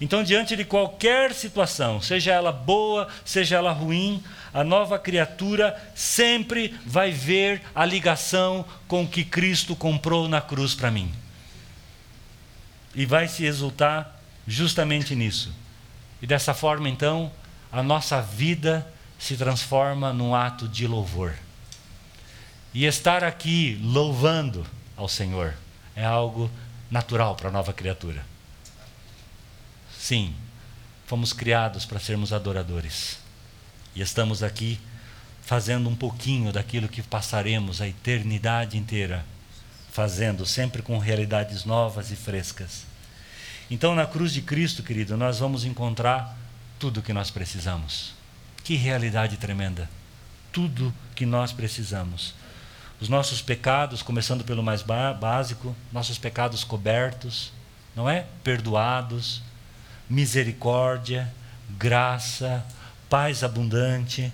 Então, 0.00 0.22
diante 0.24 0.56
de 0.56 0.64
qualquer 0.64 1.34
situação, 1.34 2.00
seja 2.00 2.32
ela 2.32 2.50
boa, 2.50 3.06
seja 3.22 3.56
ela 3.56 3.70
ruim, 3.70 4.22
a 4.52 4.64
nova 4.64 4.98
criatura 4.98 5.78
sempre 5.94 6.74
vai 6.86 7.10
ver 7.10 7.60
a 7.74 7.84
ligação 7.84 8.64
com 8.88 9.06
que 9.06 9.22
Cristo 9.22 9.76
comprou 9.76 10.26
na 10.26 10.40
cruz 10.40 10.74
para 10.74 10.90
mim. 10.90 11.12
E 12.94 13.04
vai 13.04 13.28
se 13.28 13.44
exultar 13.44 14.18
justamente 14.46 15.14
nisso. 15.14 15.52
E 16.22 16.26
dessa 16.26 16.54
forma, 16.54 16.88
então, 16.88 17.30
a 17.70 17.82
nossa 17.82 18.22
vida 18.22 18.90
se 19.18 19.36
transforma 19.36 20.14
num 20.14 20.34
ato 20.34 20.66
de 20.66 20.86
louvor. 20.86 21.34
E 22.72 22.86
estar 22.86 23.22
aqui 23.22 23.78
louvando 23.82 24.66
ao 25.00 25.08
Senhor 25.08 25.54
é 25.96 26.04
algo 26.04 26.50
natural 26.90 27.34
para 27.34 27.48
a 27.48 27.52
nova 27.52 27.72
criatura. 27.72 28.24
Sim, 29.98 30.34
fomos 31.06 31.32
criados 31.32 31.86
para 31.86 31.98
sermos 31.98 32.32
adoradores. 32.32 33.18
E 33.94 34.02
estamos 34.02 34.42
aqui 34.42 34.78
fazendo 35.42 35.88
um 35.88 35.96
pouquinho 35.96 36.52
daquilo 36.52 36.88
que 36.88 37.02
passaremos 37.02 37.80
a 37.80 37.88
eternidade 37.88 38.76
inteira 38.76 39.24
fazendo, 39.90 40.46
sempre 40.46 40.82
com 40.82 40.98
realidades 40.98 41.64
novas 41.64 42.10
e 42.10 42.16
frescas. 42.16 42.84
Então, 43.70 43.94
na 43.94 44.06
cruz 44.06 44.32
de 44.32 44.42
Cristo, 44.42 44.82
querido, 44.82 45.16
nós 45.16 45.38
vamos 45.38 45.64
encontrar 45.64 46.36
tudo 46.78 47.00
o 47.00 47.02
que 47.02 47.12
nós 47.12 47.30
precisamos. 47.30 48.12
Que 48.62 48.76
realidade 48.76 49.36
tremenda! 49.36 49.88
Tudo 50.52 50.94
que 51.14 51.26
nós 51.26 51.52
precisamos. 51.52 52.34
Os 53.00 53.08
nossos 53.08 53.40
pecados, 53.40 54.02
começando 54.02 54.44
pelo 54.44 54.62
mais 54.62 54.82
básico, 54.82 55.74
nossos 55.92 56.18
pecados 56.18 56.64
cobertos, 56.64 57.52
não 57.96 58.08
é? 58.08 58.26
Perdoados, 58.44 59.42
misericórdia, 60.08 61.32
graça, 61.70 62.64
paz 63.08 63.42
abundante. 63.42 64.32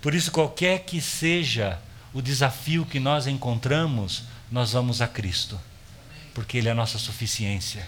Por 0.00 0.14
isso, 0.14 0.32
qualquer 0.32 0.80
que 0.80 1.00
seja 1.00 1.78
o 2.14 2.22
desafio 2.22 2.86
que 2.86 2.98
nós 2.98 3.26
encontramos, 3.26 4.24
nós 4.50 4.72
vamos 4.72 5.02
a 5.02 5.06
Cristo, 5.06 5.60
porque 6.34 6.58
Ele 6.58 6.68
é 6.68 6.72
a 6.72 6.74
nossa 6.74 6.98
suficiência 6.98 7.86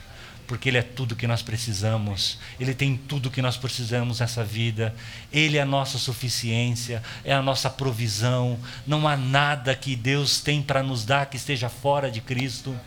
porque 0.53 0.69
Ele 0.69 0.77
é 0.77 0.83
tudo 0.83 1.17
que 1.17 1.27
nós 1.27 1.41
precisamos, 1.41 2.39
Ele 2.61 2.75
tem 2.75 2.95
tudo 2.95 3.31
que 3.31 3.41
nós 3.41 3.57
precisamos 3.57 4.21
nessa 4.21 4.45
vida, 4.45 4.95
Ele 5.33 5.57
é 5.57 5.63
a 5.63 5.65
nossa 5.65 5.97
suficiência, 5.97 7.03
é 7.25 7.33
a 7.33 7.41
nossa 7.41 7.71
provisão, 7.71 8.59
não 8.87 9.09
há 9.09 9.17
nada 9.17 9.75
que 9.75 9.97
Deus 9.97 10.43
tem 10.43 10.61
para 10.61 10.83
nos 10.83 11.07
dar 11.07 11.25
que 11.25 11.39
esteja 11.39 11.71
fora 11.71 12.11
de 12.11 12.21
Cristo, 12.21 12.79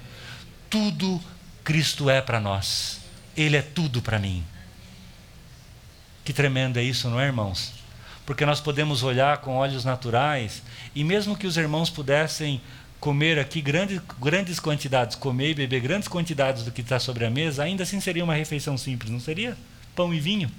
tudo 0.70 1.20
Cristo 1.64 2.08
é 2.08 2.22
para 2.22 2.40
nós, 2.40 3.00
Ele 3.36 3.58
é 3.58 3.64
tudo 3.64 4.00
para 4.00 4.20
mim. 4.20 4.46
Que 6.24 6.34
tremendo 6.34 6.78
é 6.78 6.84
isso, 6.84 7.10
não 7.10 7.20
é, 7.20 7.26
irmãos? 7.26 7.74
Porque 8.28 8.46
nós 8.46 8.62
podemos 8.62 9.02
olhar 9.02 9.40
com 9.40 9.56
olhos 9.56 9.84
naturais, 9.84 10.62
e 10.94 11.04
mesmo 11.04 11.36
que 11.36 11.48
os 11.48 11.58
irmãos 11.58 11.90
pudessem 11.90 12.62
comer 13.06 13.38
aqui 13.38 13.62
grandes, 13.62 14.02
grandes 14.20 14.60
quantidades, 14.60 15.16
comer 15.16 15.52
e 15.52 15.54
beber 15.54 15.80
grandes 15.80 16.08
quantidades 16.08 16.64
do 16.64 16.72
que 16.72 16.82
está 16.82 17.00
sobre 17.00 17.24
a 17.24 17.30
mesa, 17.30 17.62
ainda 17.62 17.84
assim 17.84 18.02
seria 18.02 18.24
uma 18.24 18.34
refeição 18.34 18.76
simples, 18.80 19.12
não 19.12 19.20
seria? 19.20 19.56
Pão 19.96 20.12
e 20.12 20.20
vinho. 20.20 20.50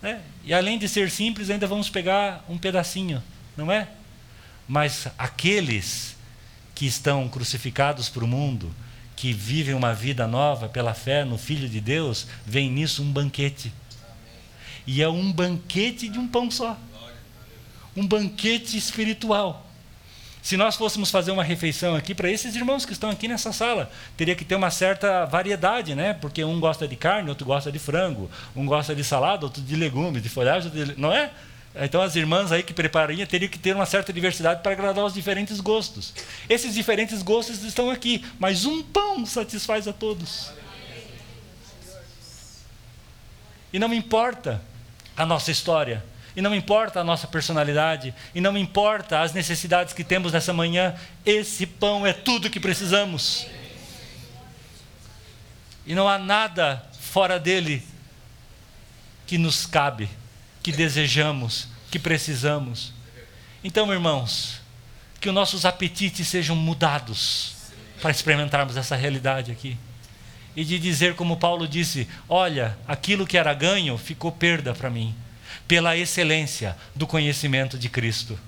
É, 0.00 0.20
e 0.44 0.54
além 0.54 0.78
de 0.78 0.88
ser 0.88 1.10
simples, 1.10 1.50
ainda 1.50 1.66
vamos 1.66 1.90
pegar 1.90 2.44
um 2.48 2.56
pedacinho, 2.56 3.20
não 3.56 3.72
é? 3.72 3.88
Mas 4.68 5.08
aqueles 5.18 6.14
que 6.72 6.86
estão 6.86 7.28
crucificados 7.28 8.08
para 8.08 8.22
o 8.22 8.28
mundo, 8.28 8.72
que 9.16 9.32
vivem 9.32 9.74
uma 9.74 9.92
vida 9.92 10.24
nova 10.24 10.68
pela 10.68 10.94
fé 10.94 11.24
no 11.24 11.36
Filho 11.36 11.68
de 11.68 11.80
Deus, 11.80 12.28
veem 12.46 12.70
nisso 12.70 13.02
um 13.02 13.10
banquete. 13.10 13.72
E 14.86 15.02
é 15.02 15.08
um 15.08 15.32
banquete 15.32 16.08
de 16.08 16.20
um 16.20 16.28
pão 16.28 16.48
só. 16.48 16.78
Um 17.96 18.06
banquete 18.06 18.76
espiritual. 18.76 19.67
Se 20.42 20.56
nós 20.56 20.76
fôssemos 20.76 21.10
fazer 21.10 21.30
uma 21.30 21.42
refeição 21.42 21.94
aqui 21.94 22.14
para 22.14 22.30
esses 22.30 22.54
irmãos 22.54 22.86
que 22.86 22.92
estão 22.92 23.10
aqui 23.10 23.28
nessa 23.28 23.52
sala, 23.52 23.90
teria 24.16 24.34
que 24.34 24.44
ter 24.44 24.54
uma 24.54 24.70
certa 24.70 25.26
variedade, 25.26 25.94
né? 25.94 26.14
Porque 26.14 26.42
um 26.44 26.58
gosta 26.60 26.86
de 26.86 26.96
carne, 26.96 27.28
outro 27.28 27.44
gosta 27.44 27.70
de 27.70 27.78
frango, 27.78 28.30
um 28.54 28.64
gosta 28.64 28.94
de 28.94 29.04
salada, 29.04 29.44
outro 29.44 29.60
de 29.60 29.76
legumes, 29.76 30.22
de 30.22 30.28
folhagem, 30.28 30.70
não 30.96 31.12
é? 31.12 31.30
Então 31.74 32.00
as 32.00 32.16
irmãs 32.16 32.50
aí 32.50 32.62
que 32.62 32.72
preparariam 32.72 33.26
teriam 33.26 33.50
que 33.50 33.58
ter 33.58 33.74
uma 33.74 33.86
certa 33.86 34.12
diversidade 34.12 34.62
para 34.62 34.72
agradar 34.72 35.04
os 35.04 35.14
diferentes 35.14 35.60
gostos. 35.60 36.14
Esses 36.48 36.74
diferentes 36.74 37.22
gostos 37.22 37.62
estão 37.62 37.90
aqui, 37.90 38.24
mas 38.38 38.64
um 38.64 38.82
pão 38.82 39.26
satisfaz 39.26 39.86
a 39.86 39.92
todos. 39.92 40.50
E 43.72 43.78
não 43.78 43.92
importa 43.92 44.62
a 45.16 45.26
nossa 45.26 45.50
história, 45.50 46.02
e 46.38 46.40
não 46.40 46.54
importa 46.54 47.00
a 47.00 47.04
nossa 47.04 47.26
personalidade, 47.26 48.14
e 48.32 48.40
não 48.40 48.56
importa 48.56 49.22
as 49.22 49.32
necessidades 49.32 49.92
que 49.92 50.04
temos 50.04 50.32
nessa 50.32 50.52
manhã, 50.52 50.94
esse 51.26 51.66
pão 51.66 52.06
é 52.06 52.12
tudo 52.12 52.48
que 52.48 52.60
precisamos. 52.60 53.44
E 55.84 55.96
não 55.96 56.08
há 56.08 56.16
nada 56.16 56.80
fora 57.00 57.40
dele 57.40 57.82
que 59.26 59.36
nos 59.36 59.66
cabe, 59.66 60.08
que 60.62 60.70
desejamos, 60.70 61.66
que 61.90 61.98
precisamos. 61.98 62.94
Então, 63.64 63.92
irmãos, 63.92 64.60
que 65.20 65.28
os 65.28 65.34
nossos 65.34 65.64
apetites 65.64 66.28
sejam 66.28 66.54
mudados 66.54 67.56
para 68.00 68.12
experimentarmos 68.12 68.76
essa 68.76 68.94
realidade 68.94 69.50
aqui. 69.50 69.76
E 70.54 70.64
de 70.64 70.78
dizer, 70.78 71.16
como 71.16 71.36
Paulo 71.36 71.66
disse: 71.66 72.06
Olha, 72.28 72.78
aquilo 72.86 73.26
que 73.26 73.36
era 73.36 73.52
ganho 73.52 73.98
ficou 73.98 74.30
perda 74.30 74.72
para 74.72 74.88
mim 74.88 75.16
pela 75.68 75.96
excelência 75.96 76.74
do 76.94 77.06
conhecimento 77.06 77.78
de 77.78 77.90
Cristo. 77.90 78.38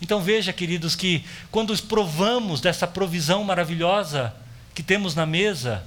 Então 0.00 0.20
veja, 0.20 0.52
queridos, 0.52 0.96
que 0.96 1.24
quando 1.50 1.80
provamos 1.82 2.60
dessa 2.60 2.88
provisão 2.88 3.44
maravilhosa 3.44 4.34
que 4.74 4.82
temos 4.82 5.14
na 5.14 5.26
mesa, 5.26 5.84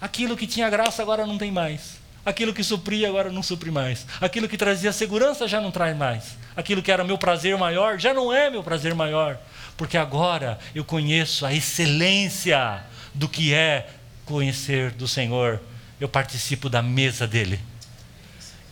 aquilo 0.00 0.36
que 0.36 0.46
tinha 0.46 0.70
graça 0.70 1.02
agora 1.02 1.26
não 1.26 1.38
tem 1.38 1.50
mais. 1.50 2.04
Aquilo 2.24 2.54
que 2.54 2.62
supria 2.62 3.08
agora 3.08 3.32
não 3.32 3.42
supre 3.42 3.70
mais. 3.70 4.06
Aquilo 4.20 4.48
que 4.48 4.56
trazia 4.56 4.92
segurança 4.92 5.48
já 5.48 5.60
não 5.60 5.70
traz 5.70 5.96
mais. 5.96 6.36
Aquilo 6.56 6.82
que 6.82 6.92
era 6.92 7.02
meu 7.02 7.18
prazer 7.18 7.56
maior 7.58 7.98
já 7.98 8.14
não 8.14 8.32
é 8.32 8.48
meu 8.48 8.62
prazer 8.62 8.94
maior. 8.94 9.38
Porque 9.76 9.96
agora 9.96 10.58
eu 10.74 10.84
conheço 10.84 11.44
a 11.44 11.52
excelência 11.52 12.82
do 13.12 13.28
que 13.28 13.52
é 13.52 13.88
conhecer 14.24 14.92
do 14.92 15.08
Senhor. 15.08 15.60
Eu 16.00 16.08
participo 16.08 16.68
da 16.68 16.82
mesa 16.82 17.26
dele. 17.26 17.60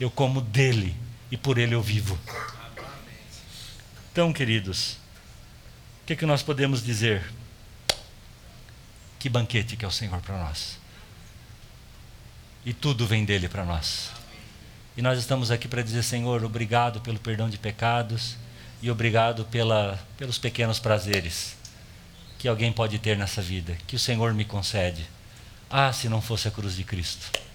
Eu 0.02 0.10
como 0.10 0.40
dele 0.40 0.96
e 1.30 1.36
por 1.36 1.58
ele 1.58 1.76
eu 1.76 1.80
vivo. 1.80 2.18
Então, 4.10 4.32
queridos, 4.32 4.94
o 6.02 6.06
que, 6.06 6.16
que 6.16 6.26
nós 6.26 6.42
podemos 6.42 6.82
dizer? 6.82 7.22
Que 9.20 9.28
banquete 9.28 9.76
que 9.76 9.84
é 9.84 9.88
o 9.88 9.92
Senhor 9.92 10.20
para 10.20 10.38
nós. 10.38 10.76
E 12.66 12.74
tudo 12.74 13.06
vem 13.06 13.24
dele 13.24 13.48
para 13.48 13.64
nós. 13.64 14.10
E 14.96 15.02
nós 15.02 15.20
estamos 15.20 15.52
aqui 15.52 15.68
para 15.68 15.82
dizer, 15.82 16.02
Senhor, 16.02 16.42
obrigado 16.44 17.00
pelo 17.00 17.20
perdão 17.20 17.48
de 17.48 17.56
pecados 17.56 18.36
e 18.82 18.90
obrigado 18.90 19.44
pela, 19.44 20.04
pelos 20.18 20.36
pequenos 20.36 20.80
prazeres 20.80 21.56
que 22.40 22.48
alguém 22.48 22.72
pode 22.72 22.98
ter 22.98 23.16
nessa 23.16 23.40
vida, 23.40 23.78
que 23.86 23.94
o 23.94 24.00
Senhor 24.00 24.34
me 24.34 24.44
concede. 24.44 25.08
Ah, 25.70 25.92
se 25.92 26.08
não 26.08 26.20
fosse 26.20 26.48
a 26.48 26.50
cruz 26.50 26.74
de 26.74 26.82
Cristo. 26.82 27.51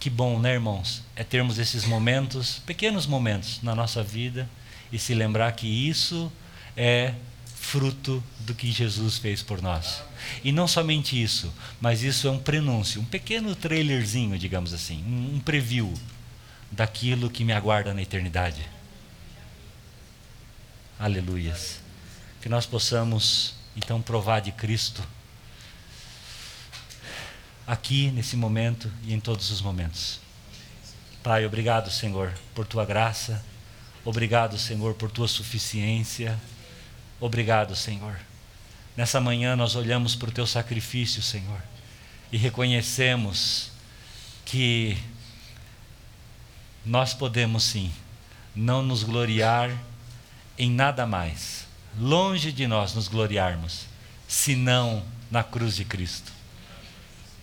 Que 0.00 0.08
bom, 0.08 0.38
né, 0.38 0.54
irmãos? 0.54 1.02
É 1.14 1.22
termos 1.22 1.58
esses 1.58 1.84
momentos, 1.84 2.58
pequenos 2.64 3.06
momentos 3.06 3.62
na 3.62 3.74
nossa 3.74 4.02
vida 4.02 4.48
e 4.90 4.98
se 4.98 5.12
lembrar 5.12 5.52
que 5.52 5.66
isso 5.66 6.32
é 6.74 7.12
fruto 7.54 8.24
do 8.40 8.54
que 8.54 8.72
Jesus 8.72 9.18
fez 9.18 9.42
por 9.42 9.60
nós. 9.60 10.02
E 10.42 10.52
não 10.52 10.66
somente 10.66 11.22
isso, 11.22 11.52
mas 11.82 12.02
isso 12.02 12.26
é 12.26 12.30
um 12.30 12.38
prenúncio, 12.38 13.02
um 13.02 13.04
pequeno 13.04 13.54
trailerzinho, 13.54 14.38
digamos 14.38 14.72
assim, 14.72 15.04
um 15.06 15.38
preview 15.38 15.92
daquilo 16.72 17.28
que 17.28 17.44
me 17.44 17.52
aguarda 17.52 17.92
na 17.92 18.00
eternidade. 18.00 18.66
Aleluias. 20.98 21.78
Que 22.40 22.48
nós 22.48 22.64
possamos 22.64 23.54
então 23.76 24.00
provar 24.00 24.40
de 24.40 24.50
Cristo 24.50 25.06
aqui 27.66 28.10
nesse 28.10 28.36
momento 28.36 28.90
e 29.04 29.12
em 29.12 29.20
todos 29.20 29.50
os 29.50 29.60
momentos. 29.60 30.20
Pai, 31.22 31.44
obrigado, 31.44 31.90
Senhor, 31.90 32.32
por 32.54 32.66
tua 32.66 32.84
graça 32.84 33.44
Obrigado, 34.04 34.58
Senhor, 34.58 34.94
por 34.94 35.10
tua 35.10 35.28
suficiência. 35.28 36.38
Obrigado, 37.20 37.76
Senhor. 37.76 38.18
Nessa 38.96 39.20
manhã 39.20 39.54
nós 39.54 39.76
olhamos 39.76 40.16
para 40.16 40.30
o 40.30 40.32
teu 40.32 40.46
sacrifício, 40.46 41.22
Senhor, 41.22 41.60
e 42.32 42.38
reconhecemos 42.38 43.70
que 44.44 44.96
nós 46.84 47.12
podemos 47.12 47.62
sim 47.62 47.92
não 48.56 48.82
nos 48.82 49.02
gloriar 49.02 49.70
em 50.56 50.70
nada 50.70 51.06
mais, 51.06 51.66
longe 51.98 52.50
de 52.50 52.66
nós 52.66 52.94
nos 52.94 53.06
gloriarmos, 53.06 53.84
senão 54.26 55.04
na 55.30 55.44
cruz 55.44 55.76
de 55.76 55.84
Cristo. 55.84 56.32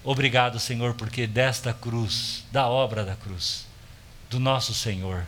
Obrigado, 0.09 0.57
Senhor, 0.57 0.93
porque 0.93 1.27
desta 1.27 1.73
cruz, 1.73 2.45
da 2.49 2.65
obra 2.65 3.03
da 3.03 3.13
cruz, 3.13 3.65
do 4.29 4.39
nosso 4.39 4.73
Senhor, 4.73 5.25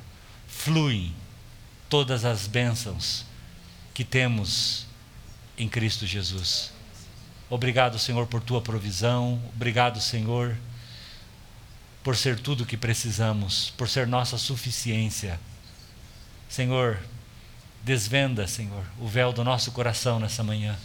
fluem 0.47 1.13
todas 1.89 2.23
as 2.23 2.47
bênçãos 2.47 3.25
que 3.93 4.05
temos 4.05 4.85
em 5.57 5.67
Cristo 5.67 6.07
Jesus. 6.07 6.71
Obrigado, 7.49 7.99
Senhor, 7.99 8.25
por 8.27 8.41
tua 8.41 8.61
provisão. 8.61 9.41
Obrigado, 9.53 9.99
Senhor, 9.99 10.55
por 12.01 12.15
ser 12.15 12.39
tudo 12.39 12.63
o 12.63 12.65
que 12.65 12.77
precisamos, 12.77 13.71
por 13.71 13.89
ser 13.89 14.07
nossa 14.07 14.37
suficiência. 14.37 15.37
Senhor, 16.47 16.97
desvenda, 17.83 18.47
Senhor, 18.47 18.85
o 18.97 19.09
véu 19.09 19.33
do 19.33 19.43
nosso 19.43 19.73
coração 19.73 20.21
nessa 20.21 20.41
manhã, 20.41 20.77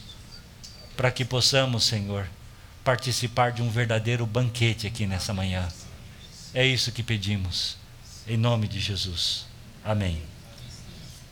para 0.97 1.13
que 1.13 1.25
possamos, 1.25 1.85
Senhor, 1.85 2.29
participar 2.85 3.51
de 3.51 3.63
um 3.63 3.71
verdadeiro 3.71 4.27
banquete 4.27 4.87
aqui 4.87 5.07
nessa 5.07 5.33
manhã. 5.33 5.67
É 6.53 6.65
isso 6.65 6.93
que 6.93 7.03
pedimos, 7.03 7.79
em 8.29 8.37
nome 8.37 8.69
de 8.69 8.79
Jesus. 8.79 9.47
Amém. 9.83 10.34